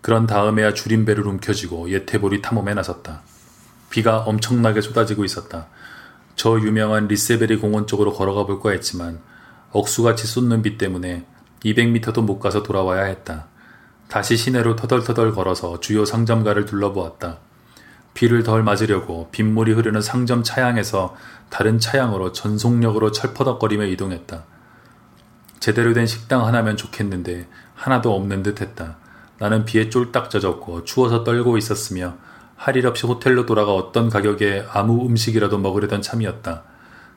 [0.00, 3.22] 그런 다음에야 줄임배를 움켜쥐고 예태볼이 탐험에 나섰다.
[3.90, 5.68] 비가 엄청나게 쏟아지고 있었다.
[6.36, 9.20] 저 유명한 리세베리 공원 쪽으로 걸어가 볼까 했지만
[9.70, 11.24] 억수같이 쏟는 비 때문에
[11.64, 13.46] 200m도 못 가서 돌아와야 했다.
[14.08, 17.38] 다시 시내로 터덜터덜 걸어서 주요 상점가를 둘러보았다.
[18.14, 21.16] 비를 덜 맞으려고 빗물이 흐르는 상점 차양에서
[21.50, 24.44] 다른 차양으로 전속력으로 철퍼덕거리며 이동했다.
[25.58, 28.98] 제대로 된 식당 하나면 좋겠는데 하나도 없는 듯 했다.
[29.38, 32.16] 나는 비에 쫄딱 젖었고 추워서 떨고 있었으며
[32.56, 36.62] 할 일 없이 호텔로 돌아가 어떤 가격에 아무 음식이라도 먹으려던 참이었다.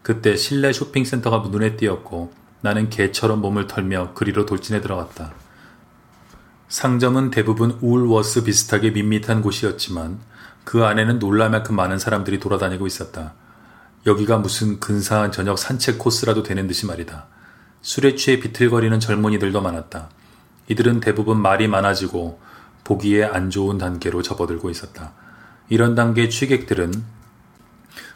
[0.01, 5.33] 그때 실내 쇼핑센터가 눈에 띄었고 나는 개처럼 몸을 털며 그리로 돌진해 들어갔다.
[6.69, 10.19] 상점은 대부분 울워스 비슷하게 밋밋한 곳이었지만
[10.65, 13.33] 그 안에는 놀랄 만큼 많은 사람들이 돌아다니고 있었다.
[14.05, 17.27] 여기가 무슨 근사한 저녁 산책 코스라도 되는 듯이 말이다.
[17.81, 20.09] 술에 취해 비틀거리는 젊은이들도 많았다.
[20.67, 22.41] 이들은 대부분 말이 많아지고
[22.83, 25.13] 보기에 안 좋은 단계로 접어들고 있었다.
[25.69, 26.91] 이런 단계의 취객들은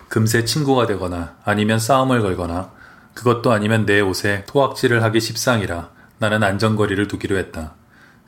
[0.10, 2.72] 금세 친구가 되거나 아니면 싸움을 걸거나
[3.14, 7.76] 그것도 아니면 내 옷에 토악질을 하기 십상이라 나는 안전거리를 두기로 했다.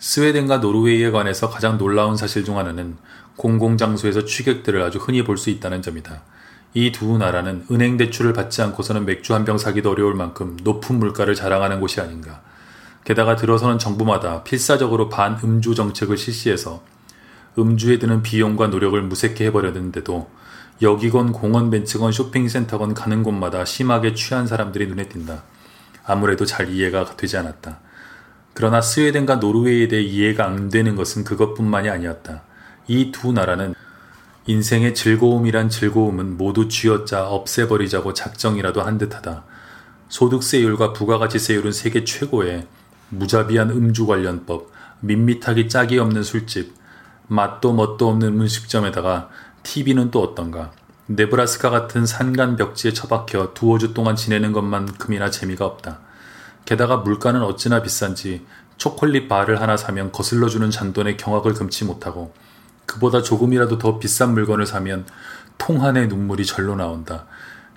[0.04, 2.98] 스웨덴과 노르웨이에 관해서 가장 놀라운 사실 중 하나는
[3.38, 6.24] 공공장소에서 취객들을 아주 흔히 볼 수 있다는 점이다.
[6.74, 11.36] 이 두 나라는 은행 대출을 받지 않고서는 맥주 한 병 사기도 어려울 만큼 높은 물가를
[11.36, 12.42] 자랑하는 곳이 아닌가.
[13.06, 16.84] 게다가 들어서는 정부마다 필사적으로 반음주 정책을 실시해서
[17.58, 20.30] 음주에 드는 비용과 노력을 무색해 해버렸는데도
[20.82, 25.44] 여기건 공원 벤치건 쇼핑센터건 가는 곳마다 심하게 취한 사람들이 눈에 띈다.
[26.04, 27.80] 아무래도 잘 이해가 되지 않았다.
[28.54, 32.44] 그러나 스웨덴과 노르웨이에 대해 이해가 안 되는 것은 그것뿐만이 아니었다.
[32.88, 33.74] 이 두 나라는
[34.46, 39.46] 인생의 즐거움이란 즐거움은 모두 쥐어짜 없애버리자고 작정이라도 한 듯하다.
[40.10, 42.68] 소득세율과 부가가치세율은 세계 최고의
[43.10, 46.74] 무자비한 음주 관련법, 밋밋하기 짝이 없는 술집,
[47.28, 49.30] 맛도 멋도 없는 음식점에다가
[49.64, 50.72] TV는 또 어떤가.
[51.06, 56.00] 네브라스카 같은 산간 벽지에 처박혀 두어 주 동안 지내는 것만큼이나 재미가 없다.
[56.66, 58.46] 게다가 물가는 어찌나 비싼지
[58.78, 62.34] 초콜릿 바를 하나 사면 거슬러 주는 잔돈의 경악을 금치 못하고
[62.86, 65.06] 그보다 조금이라도 더 비싼 물건을 사면
[65.58, 67.26] 통 안의 눈물이 절로 나온다.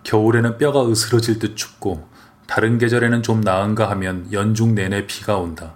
[0.02, 2.08] 겨울에는 뼈가 으스러질 듯 춥고
[2.46, 5.74] 다른 계절에는 좀 나은가 하면 연중 내내 비가 온다.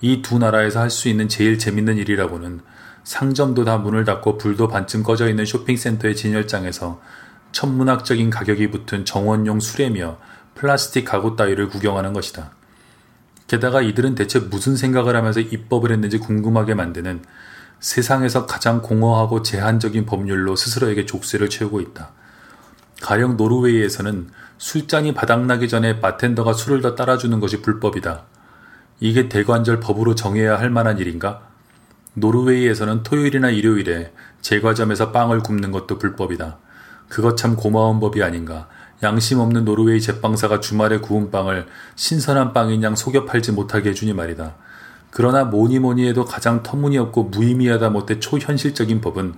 [0.00, 2.60] 이 두 나라에서 할 수 있는 제일 재밌는 일이라고는
[3.04, 7.00] 상점도 다 문을 닫고 불도 반쯤 꺼져 있는 쇼핑센터의 진열장에서
[7.52, 10.18] 천문학적인 가격이 붙은 정원용 수레며
[10.64, 12.52] 플라스틱 가구 따위를 구경하는 것이다.
[13.46, 17.22] 게다가 이들은 대체 무슨 생각을 하면서 입법을 했는지 궁금하게 만드는
[17.80, 22.12] 세상에서 가장 공허하고 제한적인 법률로 스스로에게 족쇄를 채우고 있다.
[23.02, 28.22] 가령 노르웨이에서는 술잔이 바닥나기 전에 바텐더가 술을 더 따라주는 것이 불법이다.
[29.00, 31.42] 이게 대관절 법으로 정해야 할 만한 일인가?
[32.14, 36.56] 노르웨이에서는 토요일이나 일요일에 제과점에서 빵을 굽는 것도 불법이다.
[37.10, 38.66] 그것 참 고마운 법이 아닌가.
[39.02, 44.54] 양심 없는 노르웨이 제빵사가 주말에 구운 빵을 신선한 빵인 양 속여 팔지 못하게 해주니 말이다.
[45.10, 49.34] 그러나 뭐니 뭐니 해도 가장 터무니없고 무의미하다 못해 초현실적인 법은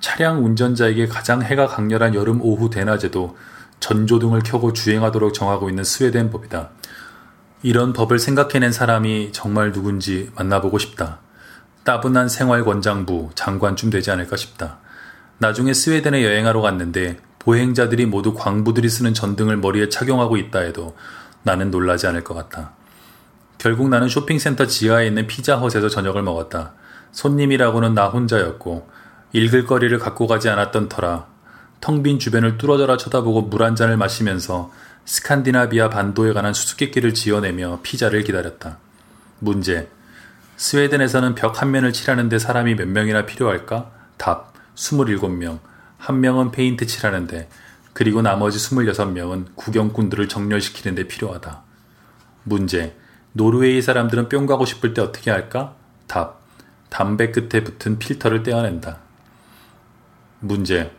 [0.00, 3.36] 차량 운전자에게 가장 해가 강렬한 여름 오후 대낮에도
[3.80, 6.70] 전조등을 켜고 주행하도록 정하고 있는 스웨덴 법이다.
[7.62, 11.20] 이런 법을 생각해낸 사람이 정말 누군지 만나보고 싶다.
[11.84, 14.78] 따분한 생활 권장부 장관쯤 되지 않을까 싶다.
[15.38, 20.96] 나중에 스웨덴에 여행하러 갔는데 보행자들이 모두 광부들이 쓰는 전등을 머리에 착용하고 있다 해도
[21.42, 22.72] 나는 놀라지 않을 것 같다.
[23.58, 26.74] 결국 나는 쇼핑센터 지하에 있는 피자헛에서 저녁을 먹었다.
[27.10, 28.88] 손님이라고는 나 혼자였고
[29.32, 31.26] 읽을 거리를 갖고 가지 않았던 터라
[31.80, 34.70] 텅 빈 주변을 뚫어져라 쳐다보고 물 한 잔을 마시면서
[35.04, 38.78] 스칸디나비아 반도에 관한 수수께끼를 지어내며 피자를 기다렸다.
[39.40, 39.88] 문제.
[40.56, 43.90] 스웨덴에서는 벽 한 면을 칠하는데 사람이 몇 명이나 필요할까?
[44.16, 44.52] 답.
[44.76, 45.58] 27명.
[46.02, 47.48] 한 명은 페인트 칠하는데,
[47.92, 51.62] 그리고 나머지 26명은 구경꾼들을 정렬시키는 데 필요하다.
[52.42, 52.96] 문제.
[53.32, 55.76] 노르웨이 사람들은 뿅 가고 싶을 때 어떻게 할까?
[56.08, 56.42] 답.
[56.88, 58.98] 담배 끝에 붙은 필터를 떼어낸다.
[60.40, 60.90] 문제.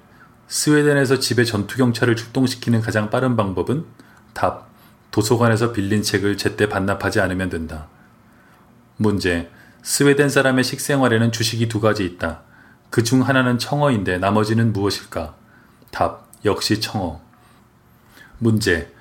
[0.48, 3.84] 스웨덴에서 집에 전투경찰을 출동시키는 가장 빠른 방법은?
[4.34, 4.70] 답.
[5.12, 7.88] 도서관에서 빌린 책을 제때 반납하지 않으면 된다.
[8.96, 9.52] 문제.
[9.82, 12.44] 스웨덴 사람의 식생활에는 주식이 두 가지 있다.
[12.94, 15.34] 그 중 하나는 청어인데 나머지는 무엇일까?
[15.90, 16.28] 답.
[16.46, 17.22] 역시 청어.
[18.38, 18.94] 문제.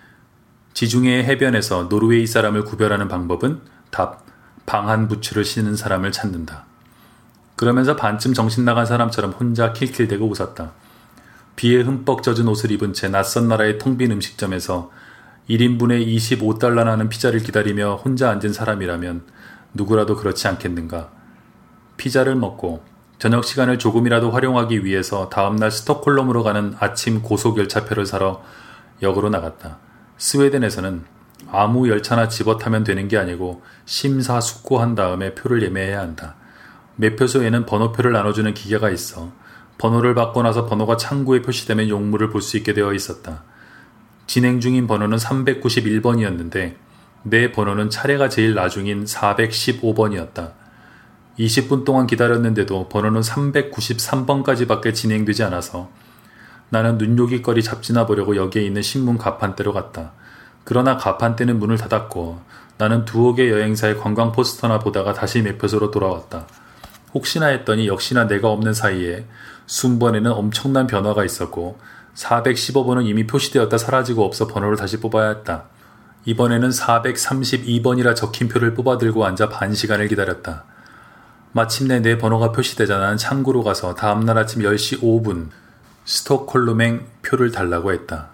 [0.72, 3.60] 지중해 해변에서 노르웨이 사람을 구별하는 방법은?
[3.90, 4.24] 답.
[4.64, 6.64] 방한 부츠를 신은 사람을 찾는다.
[7.54, 10.72] 그러면서 반쯤 정신 나간 사람처럼 혼자 킬킬대고 웃었다.
[11.56, 14.90] 비에 흠뻑 젖은 옷을 입은 채 낯선 나라의 텅 빈 음식점에서
[15.50, 19.26] 1인분에 25달러 나는 피자를 기다리며 혼자 앉은 사람이라면
[19.74, 21.10] 누구라도 그렇지 않겠는가.
[21.98, 22.90] 피자를 먹고
[23.22, 28.42] 저녁 시간을 조금이라도 활용하기 위해서 다음날 스톡홀름으로 가는 아침 고속 열차표를 사러
[29.00, 29.78] 역으로 나갔다.
[30.18, 31.04] 스웨덴에서는
[31.48, 36.34] 아무 열차나 집어 타면 되는 게 아니고 심사숙고한 다음에 표를 예매해야 한다.
[36.96, 39.30] 매표소에는 번호표를 나눠주는 기계가 있어
[39.78, 43.44] 번호를 받고 나서 번호가 창구에 표시되면 용물을 볼 수 있게 되어 있었다.
[44.26, 46.74] 진행 중인 번호는 391번이었는데
[47.22, 50.61] 내 번호는 차례가 제일 나중인 415번이었다.
[51.38, 55.88] 20분 동안 기다렸는데도 번호는 393번까지밖에 진행되지 않아서
[56.68, 60.12] 나는 눈요깃거리 잡지나 보려고 여기에 있는 신문 가판대로 갔다.
[60.64, 62.40] 그러나 가판대는 문을 닫았고
[62.78, 66.46] 나는 두어 개 여행사의 관광 포스터나 보다가 다시 매표소로 돌아왔다.
[67.14, 69.26] 혹시나 했더니 역시나 내가 없는 사이에
[69.66, 71.78] 순번에는 엄청난 변화가 있었고
[72.14, 75.64] 415번은 이미 표시되었다 사라지고 없어 번호를 다시 뽑아야 했다.
[76.24, 80.64] 이번에는 432번이라 적힌 표를 뽑아들고 앉아 반 시간을 기다렸다.
[81.54, 85.50] 마침내 내 번호가 표시되자 나는 창구로 가서 다음날 아침 10시 5분
[86.06, 88.28] 스톡홀름행 표를 달라고 했다.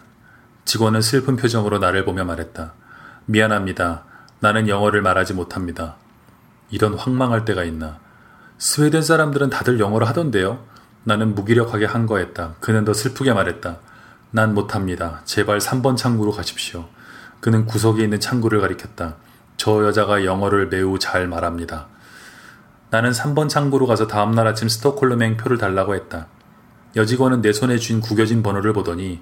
[0.64, 2.74] 직원은 슬픈 표정으로 나를 보며 말했다.
[3.26, 4.04] 미안합니다.
[4.38, 5.96] 나는 영어를 말하지 못합니다.
[6.70, 7.98] 이런 황망할 때가 있나.
[8.58, 10.64] 스웨덴 사람들은 다들 영어를 하던데요.
[11.02, 12.54] 나는 무기력하게 한거했다.
[12.60, 13.78] 그는 더 슬프게 말했다.
[14.30, 15.22] 난 못합니다.
[15.24, 16.86] 제발 3번 창구로 가십시오.
[17.40, 19.16] 그는 구석에 있는 창구를 가리켰다.
[19.56, 21.88] 저 여자가 영어를 매우 잘 말합니다.
[22.90, 26.26] 나는 3번 창구로 가서 다음날 아침 스톡홀름 행 표를 달라고 했다.
[26.96, 29.20] 여직원은 내 손에 쥔 구겨진 번호를 보더니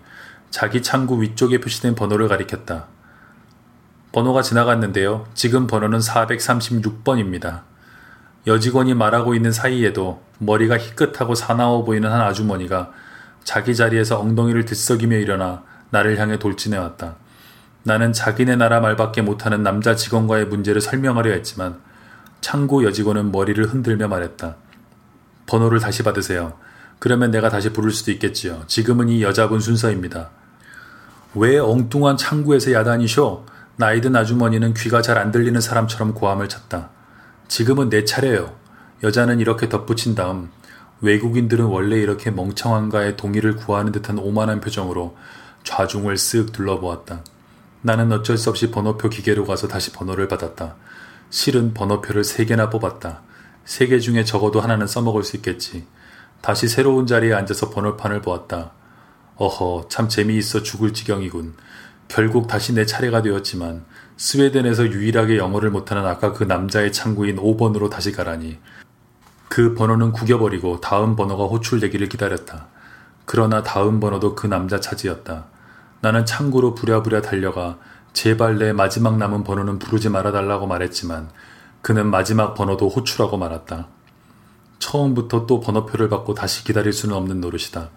[0.51, 2.87] 자기 창구 위쪽에 표시된 번호를 가리켰다.
[4.13, 5.27] 번호가 지나갔는데요.
[5.35, 7.63] 지금 번호는 436번입니다.
[8.47, 12.93] 여직원이 말하고 있는 사이에도 머리가 희끗하고 사나워 보이는 한 아주머니가
[13.43, 17.17] 자기 자리에서 엉덩이를 들썩이며 일어나 나를 향해 돌진해 왔다.
[17.83, 21.81] 나는 자기네 나라 말밖에 못하는 남자 직원과의 문제를 설명하려 했지만
[22.47, 24.55] 창구 여직원은 머리를 흔들며 말했다.
[25.47, 26.53] 번호를 다시 받으세요.
[27.01, 28.63] 그러면 내가 다시 부를 수도 있겠지요.
[28.69, 30.31] 지금은 이 여자분 순서입니다.
[31.35, 33.45] 왜 엉뚱한 창구에서 야단이쇼?
[33.79, 36.91] 나이든 아주머니는 귀가 잘 안 들리는 사람처럼 고함을 쳤다.
[37.49, 38.55] 지금은 내 차례요.
[39.03, 40.49] 여자는 이렇게 덧붙인 다음
[41.01, 45.17] 외국인들은 원래 이렇게 멍청한가에 동의를 구하는 듯한 오만한 표정으로
[45.65, 47.25] 좌중을 쓱 둘러보았다.
[47.83, 50.77] 나는 어쩔 수 없이 번호표 기계로 가서 다시 번호를 받았다.
[51.31, 53.23] 실은 번호표를 세 개나 뽑았다.
[53.65, 55.87] 세개 중에 적어도 하나는 써먹을 수 있겠지.
[56.41, 58.73] 다시 새로운 자리에 앉아서 번호판을 보았다.
[59.37, 61.55] 어허, 참 재미있어 죽을 지경이군.
[62.09, 63.85] 결국 다시 내 차례가 되었지만
[64.17, 68.59] 스웨덴에서 유일하게 영어를 못하는 아까 그 남자의 창구인 5번으로 다시 가라니.
[69.49, 72.69] 그 번호는 구겨버리고 다음 번호가 호출되기를 기다렸다.
[73.25, 75.47] 그러나 다음 번호도 그 남자 차지였다.
[76.01, 77.79] 나는 창구로 부랴부랴 달려가
[78.17, 81.29] 제발 내 마지막 남은 번호는 부르지 말아달라고 말했지만
[81.83, 83.89] 그는 마지막 번호도 호출하고 말았다.
[84.79, 87.91] 처음부터 또 번호표를 받고 다시 기다릴 수는 없는 노릇이다.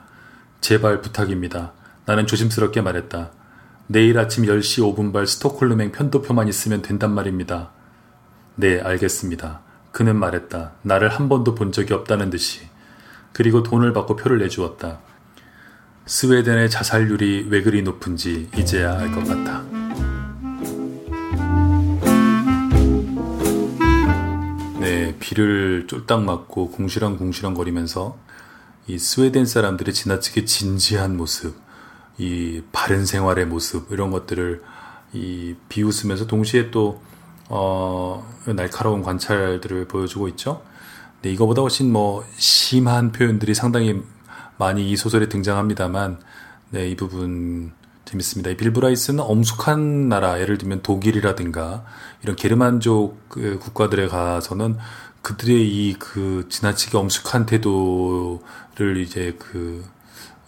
[0.60, 1.71] 제발 부탁입니다.
[2.05, 3.32] 나는 조심스럽게 말했다.
[3.88, 7.71] 내일 아침 10시 5분발 스톡홀름행 편도표만 있으면 된단 말입니다.
[8.55, 9.62] 네, 알겠습니다.
[9.93, 10.73] 그는 말했다.
[10.82, 12.67] 나를 한 번도 본 적이 없다는 듯이.
[13.32, 14.99] 그리고 돈을 받고 표를 내주었다.
[16.05, 19.79] 스웨덴의 자살률이 왜 그리 높은지 이제야 알 것 같다.
[24.89, 28.17] 네, 비를 쫄딱 맞고 궁시렁궁시렁 거리면서
[28.88, 31.56] 이 스웨덴 사람들의 지나치게 진지한 모습,
[32.17, 34.63] 이 바른 생활의 모습 이런 것들을
[35.13, 37.04] 이 비웃으면서 동시에 또
[37.49, 40.63] 어, 날카로운 관찰들을 보여주고 있죠.
[41.21, 44.02] 네, 이거보다 훨씬 뭐 심한 표현들이 상당히
[44.58, 46.19] 많이 이 소설에 등장합니다만,
[46.71, 47.73] 네, 이 부분
[48.10, 48.50] 재밌습니다.
[48.50, 51.86] 이 빌 브라이스는 엄숙한 나라, 예를 들면 독일이라든가
[52.24, 54.78] 이런 게르만족 그 국가들에 가서는
[55.22, 59.84] 그들의 이 그 지나치게 엄숙한 태도를 이제 그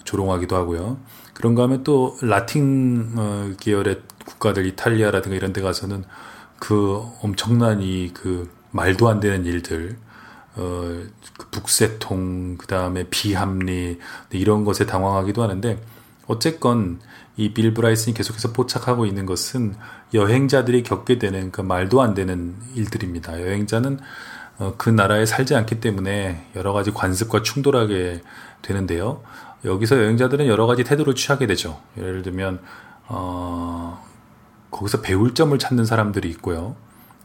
[0.06, 0.98] 조롱하기도 하고요.
[1.36, 6.04] 그런가 하면 또 라틴 어, 계열의 국가들 이탈리아라든가 이런 데 가서는
[6.58, 9.98] 그 엄청난 이 그 말도 안 되는 일들
[10.56, 11.04] 어,
[11.38, 14.00] 그 북새통, 그 다음에 비합리,
[14.32, 15.82] 이런 것에 당황하기도 하는데,
[16.28, 17.00] 어쨌건
[17.38, 19.76] 이 빌 브라이슨이 계속해서 포착하고 있는 것은
[20.14, 23.42] 여행자들이 겪게 되는 그 말도 안 되는 일들입니다.
[23.42, 24.00] 여행자는
[24.60, 28.22] 어, 그 나라에 살지 않기 때문에 여러 가지 관습과 충돌하게
[28.62, 29.24] 되는데요.
[29.66, 31.80] 여기서 여행자들은 여러 가지 태도를 취하게 되죠.
[31.98, 32.60] 예를 들면,
[33.08, 34.04] 어,
[34.70, 36.76] 거기서 배울 점을 찾는 사람들이 있고요.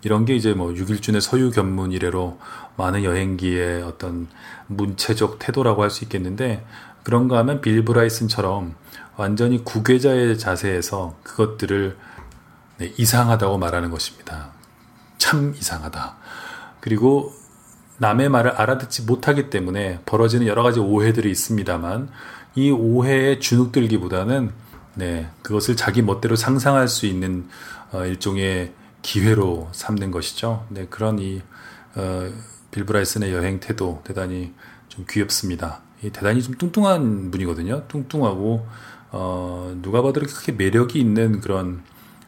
[0.03, 2.39] 이런 게 이제 뭐 6일준의 서유 견문 이래로
[2.77, 4.29] 많은 여행기의 어떤
[4.69, 6.65] 문체적 태도라고 할 수 있겠는데
[7.03, 8.75] 그런가 하면 빌 브라이슨처럼
[9.17, 11.97] 완전히 구계자의 자세에서 그것들을
[12.79, 14.51] 네, 이상하다고 말하는 것입니다.
[15.19, 16.17] 참 이상하다.
[16.81, 17.33] 그리고
[17.99, 22.11] 남의 말을 알아듣지 못하기 때문에 벌어지는 여러 가지 오해들이 있습니다만
[22.55, 24.53] 이 오해에 주눅들기보다는
[24.95, 27.49] 네, 그것을 자기 멋대로 상상할 수 있는
[27.93, 30.67] 어, 일종의 기회로 삼는 것이죠.
[30.69, 31.43] 네, 그런 이
[31.95, 32.31] 어,
[32.71, 34.53] 빌브라이슨의 여행 태도 대단히
[34.89, 35.81] 좀 귀엽습니다.
[36.01, 37.89] 대단히 좀 뚱뚱한 분이거든요.
[37.89, 38.67] 뚱뚱하고
[39.19, 41.83] 어, 누가 봐도 그렇게 매력이 있는 그런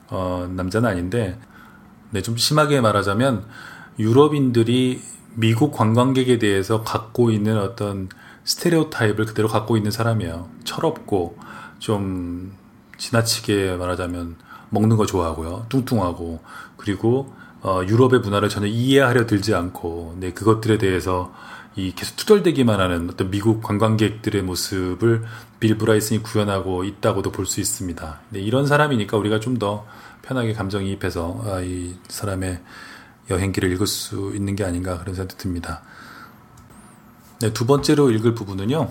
[0.09, 1.39] 어, 남자는 아닌데,
[2.11, 3.45] 네, 좀 심하게 말하자면
[3.99, 5.03] 유럽인들이
[5.35, 8.09] 미국 관광객에 대해서 갖고 있는 어떤
[8.45, 10.49] 스테레오 타입을 그대로 갖고 있는 사람이에요.
[10.65, 11.37] 철없고
[11.79, 12.55] 좀
[12.97, 14.37] 지나치게 말하자면
[14.71, 15.67] 먹는 거 좋아하고요.
[15.69, 16.41] 뚱뚱하고
[16.79, 21.35] 그리고 어, 유럽의 문화를 전혀 이해하려 들지 않고 네, 그것들에 대해서
[21.77, 25.25] 이 계속 투덜대기만 하는 어떤 미국 관광객들의 모습을
[25.61, 28.21] 빌 브라이슨이 구현하고 있다고도 볼 수 있습니다.
[28.31, 29.87] 네, 이런 사람이니까 우리가 좀 더
[30.23, 32.61] 편하게 감정이입해서 아, 이 사람의
[33.31, 35.83] 여행기를 읽을 수 있는 게 아닌가 그런 생각이 듭니다.
[37.41, 38.91] 네, 두 번째로 읽을 부분은요.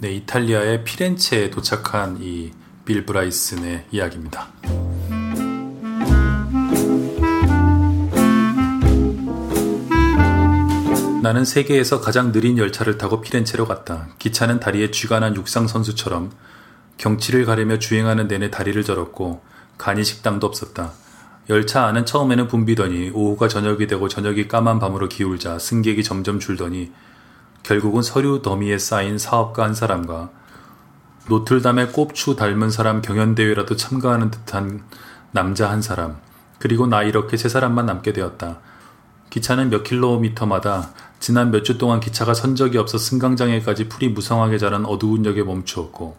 [0.00, 2.52] 네, 이탈리아의 피렌체에 도착한 이
[2.84, 4.48] 빌 브라이슨의 이야기입니다.
[11.22, 14.08] 나는 세계에서 가장 느린 열차를 타고 피렌체로 갔다.
[14.18, 16.32] 기차는 다리에 쥐가 난 육상 선수처럼
[16.98, 19.40] 경치를 가리며 주행하는 내내 다리를 절었고
[19.78, 20.90] 간이 식당도 없었다.
[21.48, 26.90] 열차 안은 처음에는 붐비더니 오후가 저녁이 되고 저녁이 까만 밤으로 기울자 승객이 점점 줄더니
[27.62, 30.30] 결국은 서류 더미에 쌓인 사업가 한 사람과
[31.28, 34.82] 노틀담의 꼽추 닮은 사람 경연대회라도 참가하는 듯한
[35.30, 36.16] 남자 한 사람,
[36.58, 38.58] 그리고 나 이렇게 세 사람만 남게 되었다.
[39.30, 40.90] 기차는 몇 킬로미터마다
[41.22, 46.16] 지난 몇 주 동안 기차가 선 적이 없어 승강장에까지 풀이 무성하게 자란 어두운 역에 멈추었고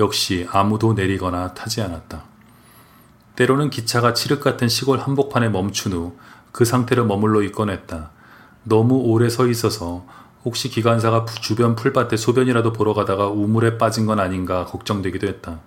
[0.00, 2.24] 역시 아무도 내리거나 타지 않았다.
[3.36, 6.16] 때로는 기차가 칠흑 같은 시골 한복판에 멈춘 후
[6.50, 8.10] 그 상태로 머물러 있곤 했다.
[8.64, 10.04] 너무 오래 서 있어서
[10.44, 15.60] 혹시 기관사가 주변 풀밭에 소변이라도 보러 가다가 우물에 빠진 건 아닌가 걱정되기도 했다.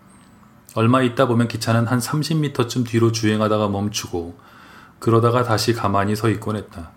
[0.76, 4.38] 얼마 있다 보면 기차는 한 30m쯤 뒤로 주행하다가 멈추고
[5.00, 6.92] 그러다가 다시 가만히 서 있곤 했다.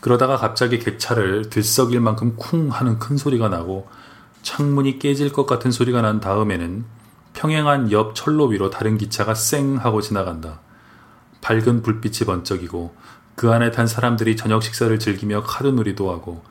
[0.00, 3.88] 그러다가 갑자기 객차를 들썩일 만큼 쿵 하는 큰 소리가 나고
[4.42, 6.84] 창문이 깨질 것 같은 소리가 난 다음에는
[7.34, 10.60] 평행한 옆 철로 위로 다른 기차가 쌩 하고 지나간다.
[11.40, 12.94] 밝은 불빛이 번쩍이고
[13.34, 16.42] 그 안에 탄 사람들이 저녁 식사를 즐기며 카드놀이도 하고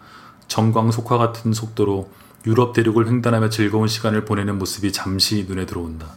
[0.48, 2.10] 정광석화 같은 속도로
[2.46, 6.08] 유럽 대륙을 횡단하며 즐거운 시간을 보내는 모습이 잠시 눈에 들어온다.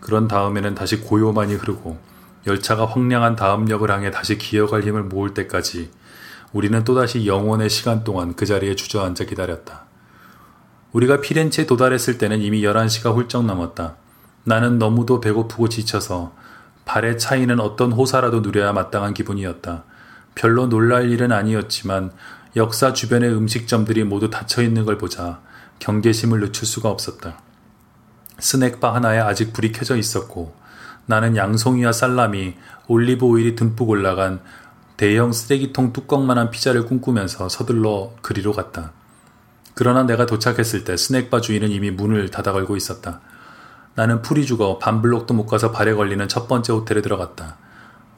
[0.00, 1.98] 그런 다음에는 다시 고요만이 흐르고
[2.46, 5.90] 열차가 황량한 다음 역을 향해 다시 기어갈 힘을 모을 때까지
[6.52, 9.86] 우리는 또다시 영원의 시간 동안 그 자리에 주저앉아 기다렸다.
[10.92, 13.96] 우리가 피렌체에 도달했을 때는 이미 11시가 훌쩍 넘었다.
[14.44, 16.34] 나는 너무도 배고프고 지쳐서
[16.84, 19.84] 발의 차이는 어떤 호사라도 누려야 마땅한 기분이었다.
[20.34, 22.12] 별로 놀랄 일은 아니었지만
[22.56, 25.40] 역사 주변의 음식점들이 모두 닫혀 있는 걸 보자
[25.78, 27.38] 경계심을 늦출 수가 없었다.
[28.38, 30.54] 스낵바 하나에 아직 불이 켜져 있었고
[31.06, 32.54] 나는 양송이와 살라미,
[32.88, 34.40] 올리브 오일이 듬뿍 올라간
[34.96, 38.92] 대형 쓰레기통 뚜껑만한 피자를 꿈꾸면서 서둘러 그리로 갔다.
[39.74, 43.20] 그러나 내가 도착했을 때 스낵바 주인은 이미 문을 닫아 걸고 있었다.
[43.94, 47.56] 나는 풀이 죽어 반블록도 못 가서 발에 걸리는 첫 번째 호텔에 들어갔다.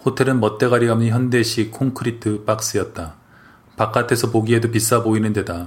[0.05, 3.15] 호텔은 멋대가리 없는 현대식 콘크리트 박스였다.
[3.77, 5.67] 바깥에서 보기에도 비싸 보이는 데다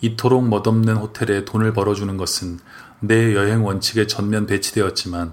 [0.00, 2.58] 이토록 멋없는 호텔에 돈을 벌어주는 것은
[3.00, 5.32] 내 여행 원칙에 전면 배치되었지만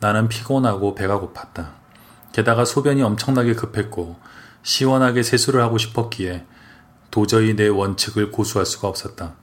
[0.00, 1.72] 나는 피곤하고 배가 고팠다.
[2.32, 4.16] 게다가 소변이 엄청나게 급했고
[4.64, 6.44] 시원하게 세수를 하고 싶었기에
[7.12, 9.36] 도저히 내 원칙을 고수할 수가 없었다.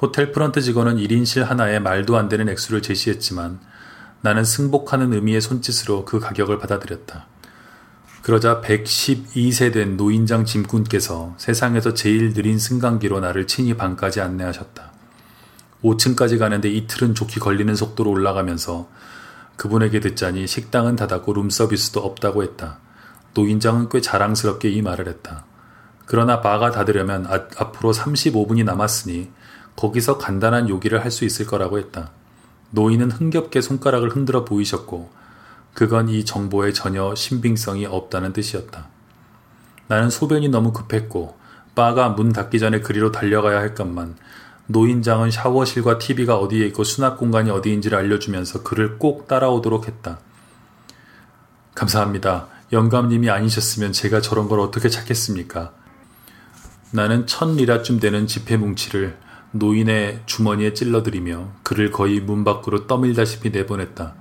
[0.00, 3.58] 호텔 프런트 직원은 1인실 하나에 말도 안 되는 액수를 제시했지만
[4.20, 7.26] 나는 승복하는 의미의 손짓으로 그 가격을 받아들였다.
[8.22, 14.92] 그러자 112세 된 노인장 짐꾼께서 세상에서 제일 느린 승강기로 나를 친히 방까지 안내하셨다.
[15.82, 18.88] 5층까지 가는데 이틀은 좋게 걸리는 속도로 올라가면서
[19.56, 22.80] 그분에게 듣자니 식당은 닫았고 룸서비스도 없다고 했다.
[23.34, 25.44] 노인장은 꽤 자랑스럽게 이 말을 했다.
[26.06, 29.30] 그러나 바가 닫으려면 아, 앞으로 35분이 남았으니
[29.76, 32.10] 거기서 간단한 요기를 할 수 있을 거라고 했다.
[32.70, 35.10] 노인은 흥겹게 손가락을 흔들어 보이셨고
[35.74, 38.88] 그건 이 정보에 전혀 신빙성이 없다는 뜻이었다.
[39.86, 41.36] 나는 소변이 너무 급했고
[41.74, 44.16] 바가 문 닫기 전에 그리로 달려가야 할 것만
[44.66, 50.18] 노인장은 샤워실과 TV가 어디에 있고 수납 공간이 어디인지를 알려주면서 그를 꼭 따라오도록 했다.
[51.74, 52.48] 감사합니다.
[52.70, 55.72] 영감님이 아니셨으면 제가 저런 걸 어떻게 찾겠습니까?
[56.90, 59.16] 나는 천 리라쯤 되는 지폐 뭉치를
[59.52, 64.14] 노인의 주머니에 찔러들이며 그를 거의 문 밖으로 떠밀다시피 내보냈다.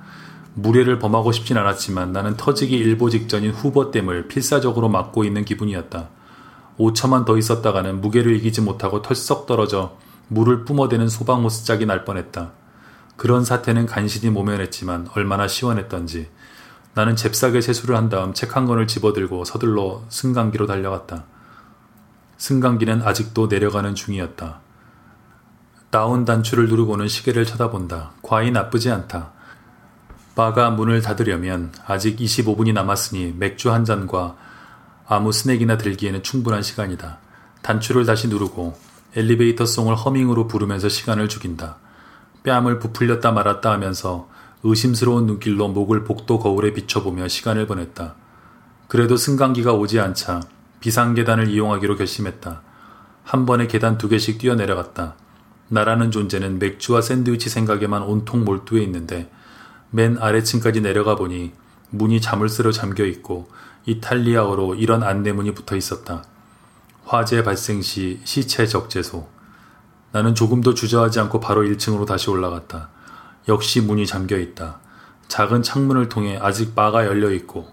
[0.54, 6.10] 무례를 범하고 싶진 않았지만 나는 터지기 일보 직전인 후보댐을 필사적으로 막고 있는 기분이었다.
[6.80, 9.98] 5초만 더 있었다가는 무게를 이기지 못하고 털썩 떨어져
[10.30, 12.52] 물을 뿜어대는 소방호스짝이 날 뻔했다.
[13.18, 16.30] 그런 사태는 간신히 모면했지만 얼마나 시원했던지
[16.98, 21.26] 나는 잽싸게 세수를 한 다음 책 한 권을 집어들고 서둘러 승강기로 달려갔다.
[22.40, 24.62] 승강기는 아직도 내려가는 중이었다.
[25.92, 28.14] 다운 단추를 누르고는 시계를 쳐다본다.
[28.24, 29.32] 과히 나쁘지 않다.
[30.34, 34.36] 바가 문을 닫으려면 아직 25분이 남았으니 맥주 한 잔과
[35.08, 37.20] 아무 스낵이나 들기에는 충분한 시간이다.
[37.62, 38.76] 단추를 다시 누르고
[39.16, 41.78] 엘리베이터 송을 허밍으로 부르면서 시간을 죽인다.
[42.42, 44.28] 뺨을 부풀렸다 말았다 하면서
[44.64, 48.16] 의심스러운 눈길로 목을 복도 거울에 비춰보며 시간을 보냈다.
[48.88, 50.42] 그래도 승강기가 오지 않자
[50.80, 52.62] 비상계단을 이용하기로 결심했다.
[53.24, 55.16] 한 번에 계단 두 개씩 뛰어내려갔다.
[55.70, 59.30] 나라는 존재는 맥주와 샌드위치 생각에만 온통 몰두해 있는데
[59.90, 61.52] 맨 아래층까지 내려가 보니
[61.90, 63.50] 문이 자물쇠로 잠겨 있고
[63.86, 66.24] 이탈리아어로 이런 안내문이 붙어 있었다.
[67.06, 69.28] 화재 발생 시 시체 적재소.
[70.12, 72.90] 나는 조금도 주저하지 않고 바로 1층으로 다시 올라갔다.
[73.48, 74.80] 역시 문이 잠겨 있다.
[75.28, 77.68] 작은 창문을 통해 아직 바가 열려 있고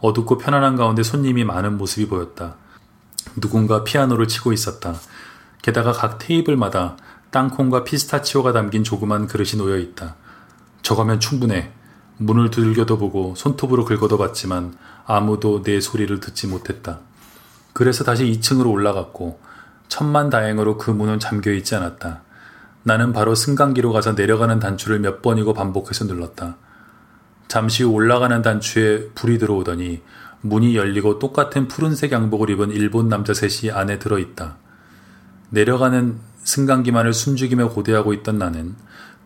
[0.00, 2.56] 어둡고 편안한 가운데 손님이 많은 모습이 보였다.
[3.40, 4.94] 누군가 피아노를 치고 있었다.
[5.62, 6.96] 게다가 각 테이블마다
[7.30, 10.16] 땅콩과 피스타치오가 담긴 조그만 그릇이 놓여 있다.
[10.82, 11.72] 저거면 충분해.
[12.18, 14.76] 문을 두들겨도 보고 손톱으로 긁어도 봤지만
[15.06, 17.00] 아무도 내 소리를 듣지 못했다.
[17.72, 19.40] 그래서 다시 2층으로 올라갔고
[19.88, 22.22] 천만 다행으로 그 문은 잠겨 있지 않았다.
[22.88, 26.56] 나는 바로 승강기로 가서 내려가는 단추를 몇 번이고 반복해서 눌렀다.
[27.46, 30.00] 잠시 후 올라가는 단추에 불이 들어오더니
[30.40, 34.56] 문이 열리고 똑같은 푸른색 양복을 입은 일본 남자 셋이 안에 들어있다.
[35.50, 38.74] 내려가는 승강기만을 숨죽이며 고대하고 있던 나는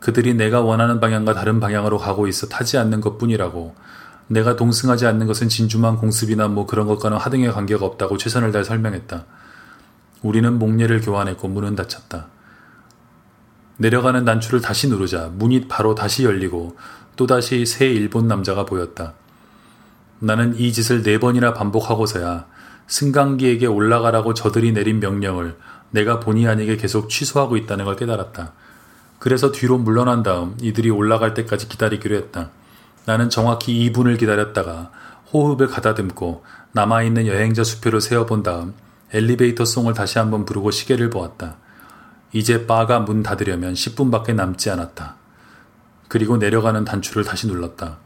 [0.01, 3.77] 그들이 내가 원하는 방향과 다른 방향으로 가고 있어 타지 않는 것 뿐이라고
[4.27, 9.25] 내가 동승하지 않는 것은 진주만 공습이나 뭐 그런 것과는 하등의 관계가 없다고 최선을 다해 설명했다.
[10.23, 12.27] 우리는 목례를 교환했고 문은 닫혔다.
[13.77, 16.77] 내려가는 단추를 다시 누르자 문이 바로 다시 열리고
[17.16, 19.14] 또다시 새 일본 남자가 보였다.
[20.18, 22.47] 나는 이 짓을 네 번이나 반복하고서야
[22.87, 25.57] 승강기에게 올라가라고 저들이 내린 명령을
[25.91, 28.53] 내가 본의 아니게 계속 취소하고 있다는 걸 깨달았다.
[29.18, 32.51] 그래서 뒤로 물러난 다음 이들이 올라갈 때까지 기다리기로 했다.
[33.05, 34.91] 나는 정확히 2분을 기다렸다가
[35.33, 38.75] 호흡을 가다듬고 남아있는 여행자 수표를 세어본 다음
[39.12, 41.57] 엘리베이터 송을 다시 한번 부르고 시계를 보았다.
[42.33, 45.16] 이제 바가 문 닫으려면 10분밖에 남지 않았다.
[46.09, 47.99] 그리고 내려가는 단추를 다시 눌렀다.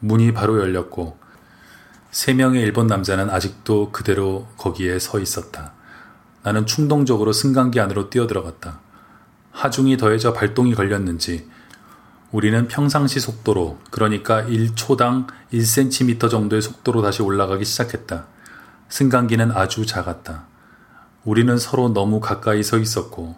[0.00, 1.18] 문이 바로 열렸고
[2.10, 5.72] 세 명의 일본 남자는 아직도 그대로 거기에 서 있었다.
[6.42, 8.80] 나는 충동적으로 승강기 안으로 뛰어들어갔다.
[9.50, 11.48] 하중이 더해져 발동이 걸렸는지
[12.30, 18.26] 우리는 평상시 속도로, 그러니까 1초당 1cm 정도의 속도로 다시 올라가기 시작했다.
[18.90, 20.46] 승강기는 아주 작았다.
[21.24, 23.36] 우리는 서로 너무 가까이 서 있었고,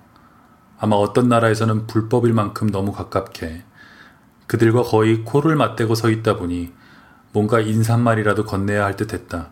[0.78, 3.64] 아마 어떤 나라에서는 불법일 만큼 너무 가깝게
[4.46, 6.72] 그들과 거의 코를 맞대고 서 있다 보니
[7.32, 9.50] 뭔가 인사말이라도 건네야 할 듯 했다.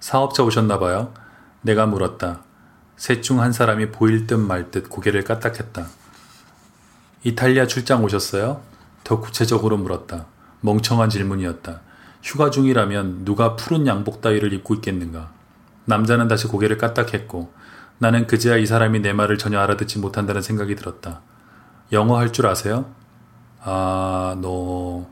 [0.00, 1.12] 사업자 오셨나 봐요?
[1.60, 2.42] 내가 물었다.
[2.96, 5.86] 셋 중 한 사람이 보일 듯 말듯 고개를 까딱했다.
[7.24, 8.62] 이탈리아 출장 오셨어요?
[9.04, 10.26] 더 구체적으로 물었다.
[10.60, 11.80] 멍청한 질문이었다.
[12.22, 15.30] 휴가 중이라면 누가 푸른 양복 따위를 입고 있겠는가?
[15.84, 17.52] 남자는 다시 고개를 까딱했고
[17.98, 21.20] 나는 그제야 이 사람이 내 말을 전혀 알아듣지 못한다는 생각이 들었다.
[21.92, 22.92] 영어 할 줄 아세요?
[23.60, 25.06] 아, 너.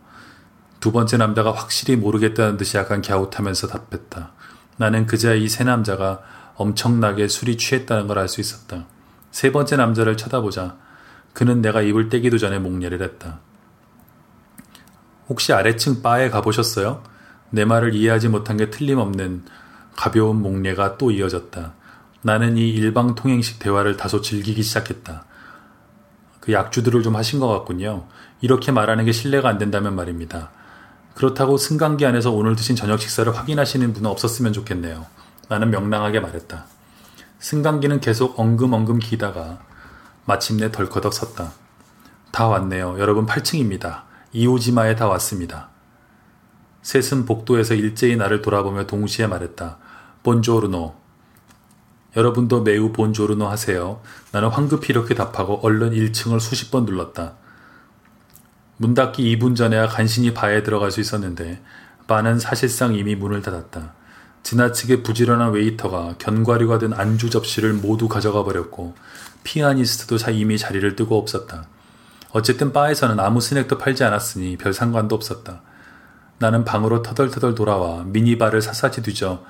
[0.80, 4.32] 두 번째 남자가 확실히 모르겠다는 듯이 약간 갸웃하면서 답했다.
[4.76, 6.22] 나는 그제야 이 세 남자가
[6.56, 8.86] 엄청나게 술이 취했다는 걸 알 수 있었다.
[9.30, 10.76] 세 번째 남자를 쳐다보자
[11.32, 13.40] 그는 내가 입을 떼기도 전에 목례를 했다.
[15.28, 17.02] 혹시 아래층 바에 가보셨어요?
[17.50, 19.44] 내 말을 이해하지 못한 게 틀림없는
[20.00, 21.74] 가벼운 목례가 또 이어졌다.
[22.22, 25.26] 나는 이 일방 통행식 대화를 다소 즐기기 시작했다.
[26.40, 28.06] 그 약주들을 좀 하신 것 같군요.
[28.40, 30.52] 이렇게 말하는 게 신뢰가 안 된다면 말입니다.
[31.14, 35.04] 그렇다고 승강기 안에서 오늘 드신 저녁 식사를 확인하시는 분은 없었으면 좋겠네요.
[35.50, 36.64] 나는 명랑하게 말했다.
[37.38, 39.58] 승강기는 계속 엉금엉금 기다가
[40.24, 41.52] 마침내 덜커덕 섰다.
[42.32, 42.96] 다 왔네요.
[42.98, 44.04] 여러분 8층입니다.
[44.32, 45.68] 이오지마에 다 왔습니다.
[46.80, 49.89] 셋은 복도에서 일제히 나를 돌아보며 동시에 말했다.
[50.22, 50.94] 본조르노.
[52.16, 54.00] 여러분도 매우 본조르노 하세요.
[54.32, 57.34] 나는 황급히 이렇게 답하고 얼른 1층을 수십 번 눌렀다.
[58.76, 61.62] 문 닫기 2분 전에야 간신히 바에 들어갈 수 있었는데
[62.06, 63.94] 바는 사실상 이미 문을 닫았다.
[64.42, 68.94] 지나치게 부지런한 웨이터가 견과류가 든 안주 접시를 모두 가져가 버렸고
[69.44, 71.66] 피아니스트도 이미 자리를 뜨고 없었다.
[72.32, 75.62] 어쨌든 바에서는 아무 스낵도 팔지 않았으니 별 상관도 없었다.
[76.38, 79.44] 나는 방으로 터덜터덜 돌아와 미니바를 샅샅이 뒤져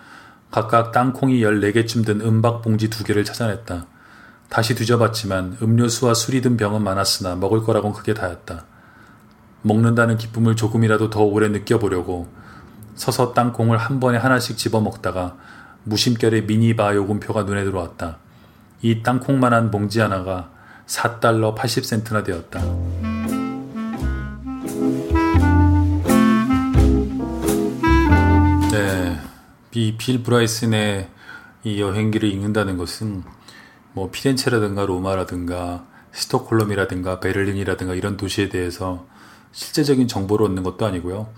[0.51, 3.87] 각각 땅콩이 14개쯤 든 은박 봉지 두 개를 찾아냈다.
[4.49, 8.65] 다시 뒤져봤지만 음료수와 술이 든 병은 많았으나 먹을 거라곤 크게 다였다.
[9.63, 12.29] 먹는다는 기쁨을 조금이라도 더 오래 느껴보려고
[12.95, 15.37] 서서 땅콩을 한 번에 하나씩 집어먹다가
[15.85, 18.19] 무심결에 미니바 요금표가 눈에 들어왔다.
[18.83, 20.51] 이 땅콩만한 봉지 하나가
[20.87, 23.10] 4달러 80센트나 되었다.
[29.73, 31.09] 이 빌 브라이슨의
[31.65, 33.23] 이 여행기를 읽는다는 것은
[33.93, 39.07] 뭐 피렌체라든가 로마라든가 스톡홀름이라든가 베를린이라든가 이런 도시에 대해서
[39.53, 41.29] 실제적인 정보를 얻는 것도 아니고요.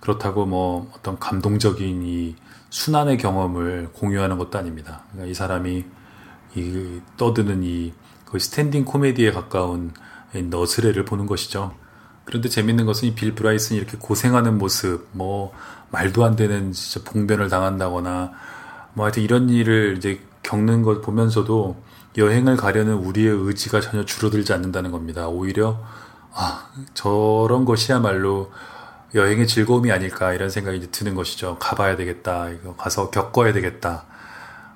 [0.00, 2.36] 그렇다고 뭐 어떤 감동적인 이
[2.70, 5.04] 순환의 경험을 공유하는 것도 아닙니다.
[5.10, 5.84] 그러니까 이 사람이
[6.56, 9.92] 이 떠드는 이 그 스탠딩 코미디에 가까운
[10.32, 11.74] 너스레를 보는 것이죠.
[12.24, 15.52] 그런데 재밌는 것은 이 빌 브라이슨이 이렇게 고생하는 모습, 뭐
[15.90, 18.32] 말도 안 되는 진짜 봉변을 당한다거나
[18.94, 21.76] 뭐 하여튼 이런 일을 이제 겪는 걸 보면서도
[22.16, 25.28] 여행을 가려는 우리의 의지가 전혀 줄어들지 않는다는 겁니다.
[25.28, 25.80] 오히려
[26.32, 28.52] 아, 저런 것이야말로
[29.14, 31.56] 여행의 즐거움이 아닐까 이런 생각이 드는 것이죠.
[31.60, 32.50] 가봐야 되겠다.
[32.50, 34.04] 이거 가서 겪어야 되겠다.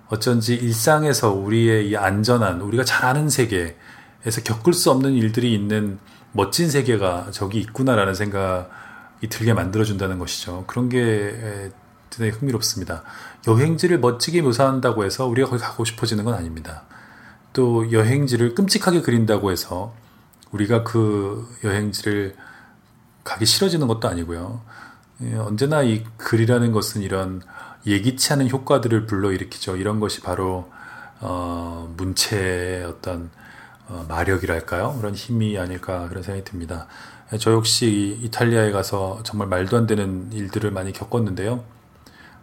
[0.08, 5.98] 어쩐지 일상에서 우리의 이 안전한 우리가 잘 아는 세계에서 겪을 수 없는 일들이 있는
[6.32, 10.64] 멋진 세계가 저기 있구나라는 생각이 들게 만들어준다는 것이죠.
[10.66, 11.70] 그런 게
[12.10, 13.02] 되게 흥미롭습니다.
[13.46, 16.84] 여행지를 멋지게 묘사한다고 해서 우리가 거기 가고 싶어지는 건 아닙니다.
[17.52, 19.94] 또 여행지를 끔찍하게 그린다고 해서
[20.50, 22.36] 우리가 그 여행지를
[23.24, 24.62] 가기 싫어지는 것도 아니고요.
[25.22, 27.42] 예, 언제나 이 글이라는 것은 이런
[27.86, 29.76] 예기치 않은 효과들을 불러일으키죠.
[29.76, 30.70] 이런 것이 바로
[31.20, 33.30] 어, 문체의 어떤
[33.88, 34.96] 어, 마력이랄까요?
[34.98, 36.86] 그런 힘이 아닐까 그런 생각이 듭니다.
[37.32, 41.64] 예, 저 역시 이탈리아에 가서 정말 말도 안 되는 일들을 많이 겪었는데요.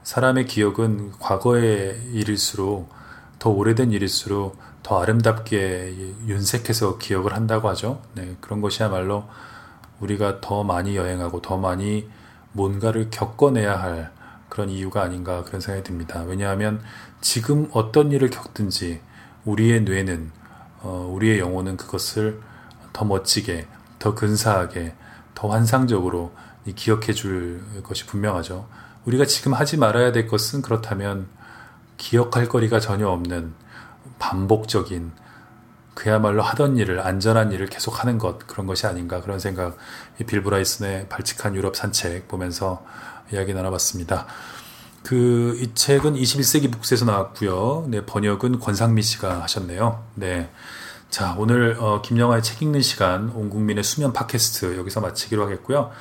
[0.03, 2.89] 사람의 기억은 과거의 일일수록
[3.39, 5.95] 더 오래된 일일수록 더 아름답게
[6.27, 8.01] 윤색해서 기억을 한다고 하죠.
[8.13, 9.25] 네, 그런 것이야말로
[9.99, 12.07] 우리가 더 많이 여행하고 더 많이
[12.51, 14.11] 뭔가를 겪어내야 할
[14.49, 16.23] 그런 이유가 아닌가 그런 생각이 듭니다.
[16.23, 16.81] 왜냐하면
[17.19, 19.01] 지금 어떤 일을 겪든지
[19.43, 20.31] 우리의 뇌는
[20.85, 22.39] 어, 우리의 영혼은 그것을
[22.93, 23.67] 더 멋지게,
[23.97, 24.93] 더 근사하게,
[25.33, 26.31] 더 환상적으로
[26.75, 28.67] 기억해 줄 것이 분명하죠.
[29.05, 31.27] 우리가 지금 하지 말아야 될 것은 그렇다면
[31.97, 33.53] 기억할 거리가 전혀 없는
[34.19, 35.11] 반복적인
[35.95, 39.77] 그야말로 하던 일을 안전한 일을 계속 하는 것 그런 것이 아닌가 그런 생각
[40.21, 42.85] 이빌 브라이슨의 발칙한 유럽 산책 보면서
[43.33, 44.27] 이야기 나눠봤습니다.
[45.05, 47.85] 그 이 책은 21세기 북스에서 나왔고요.
[47.89, 50.03] 네, 번역은 권상미 씨가 하셨네요.
[50.15, 50.49] 네.
[51.09, 55.91] 자, 오늘 어, 김영하의 책 읽는 시간 온 국민의 수면 팟캐스트 여기서 마치기로 하겠고요.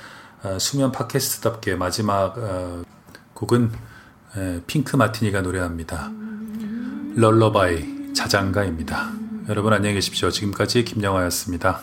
[0.42, 2.82] 어, 수면 팟캐스트답게 마지막 어,
[3.34, 3.72] 곡은
[4.36, 6.10] 에, 핑크 마티니가 노래합니다.
[7.16, 9.12] 럴러바이 자장가입니다.
[9.48, 10.30] 여러분 안녕히 계십시오.
[10.30, 11.82] 지금까지 김영하였습니다.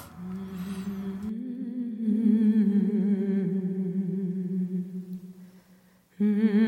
[6.22, 6.61] Mm-hmm.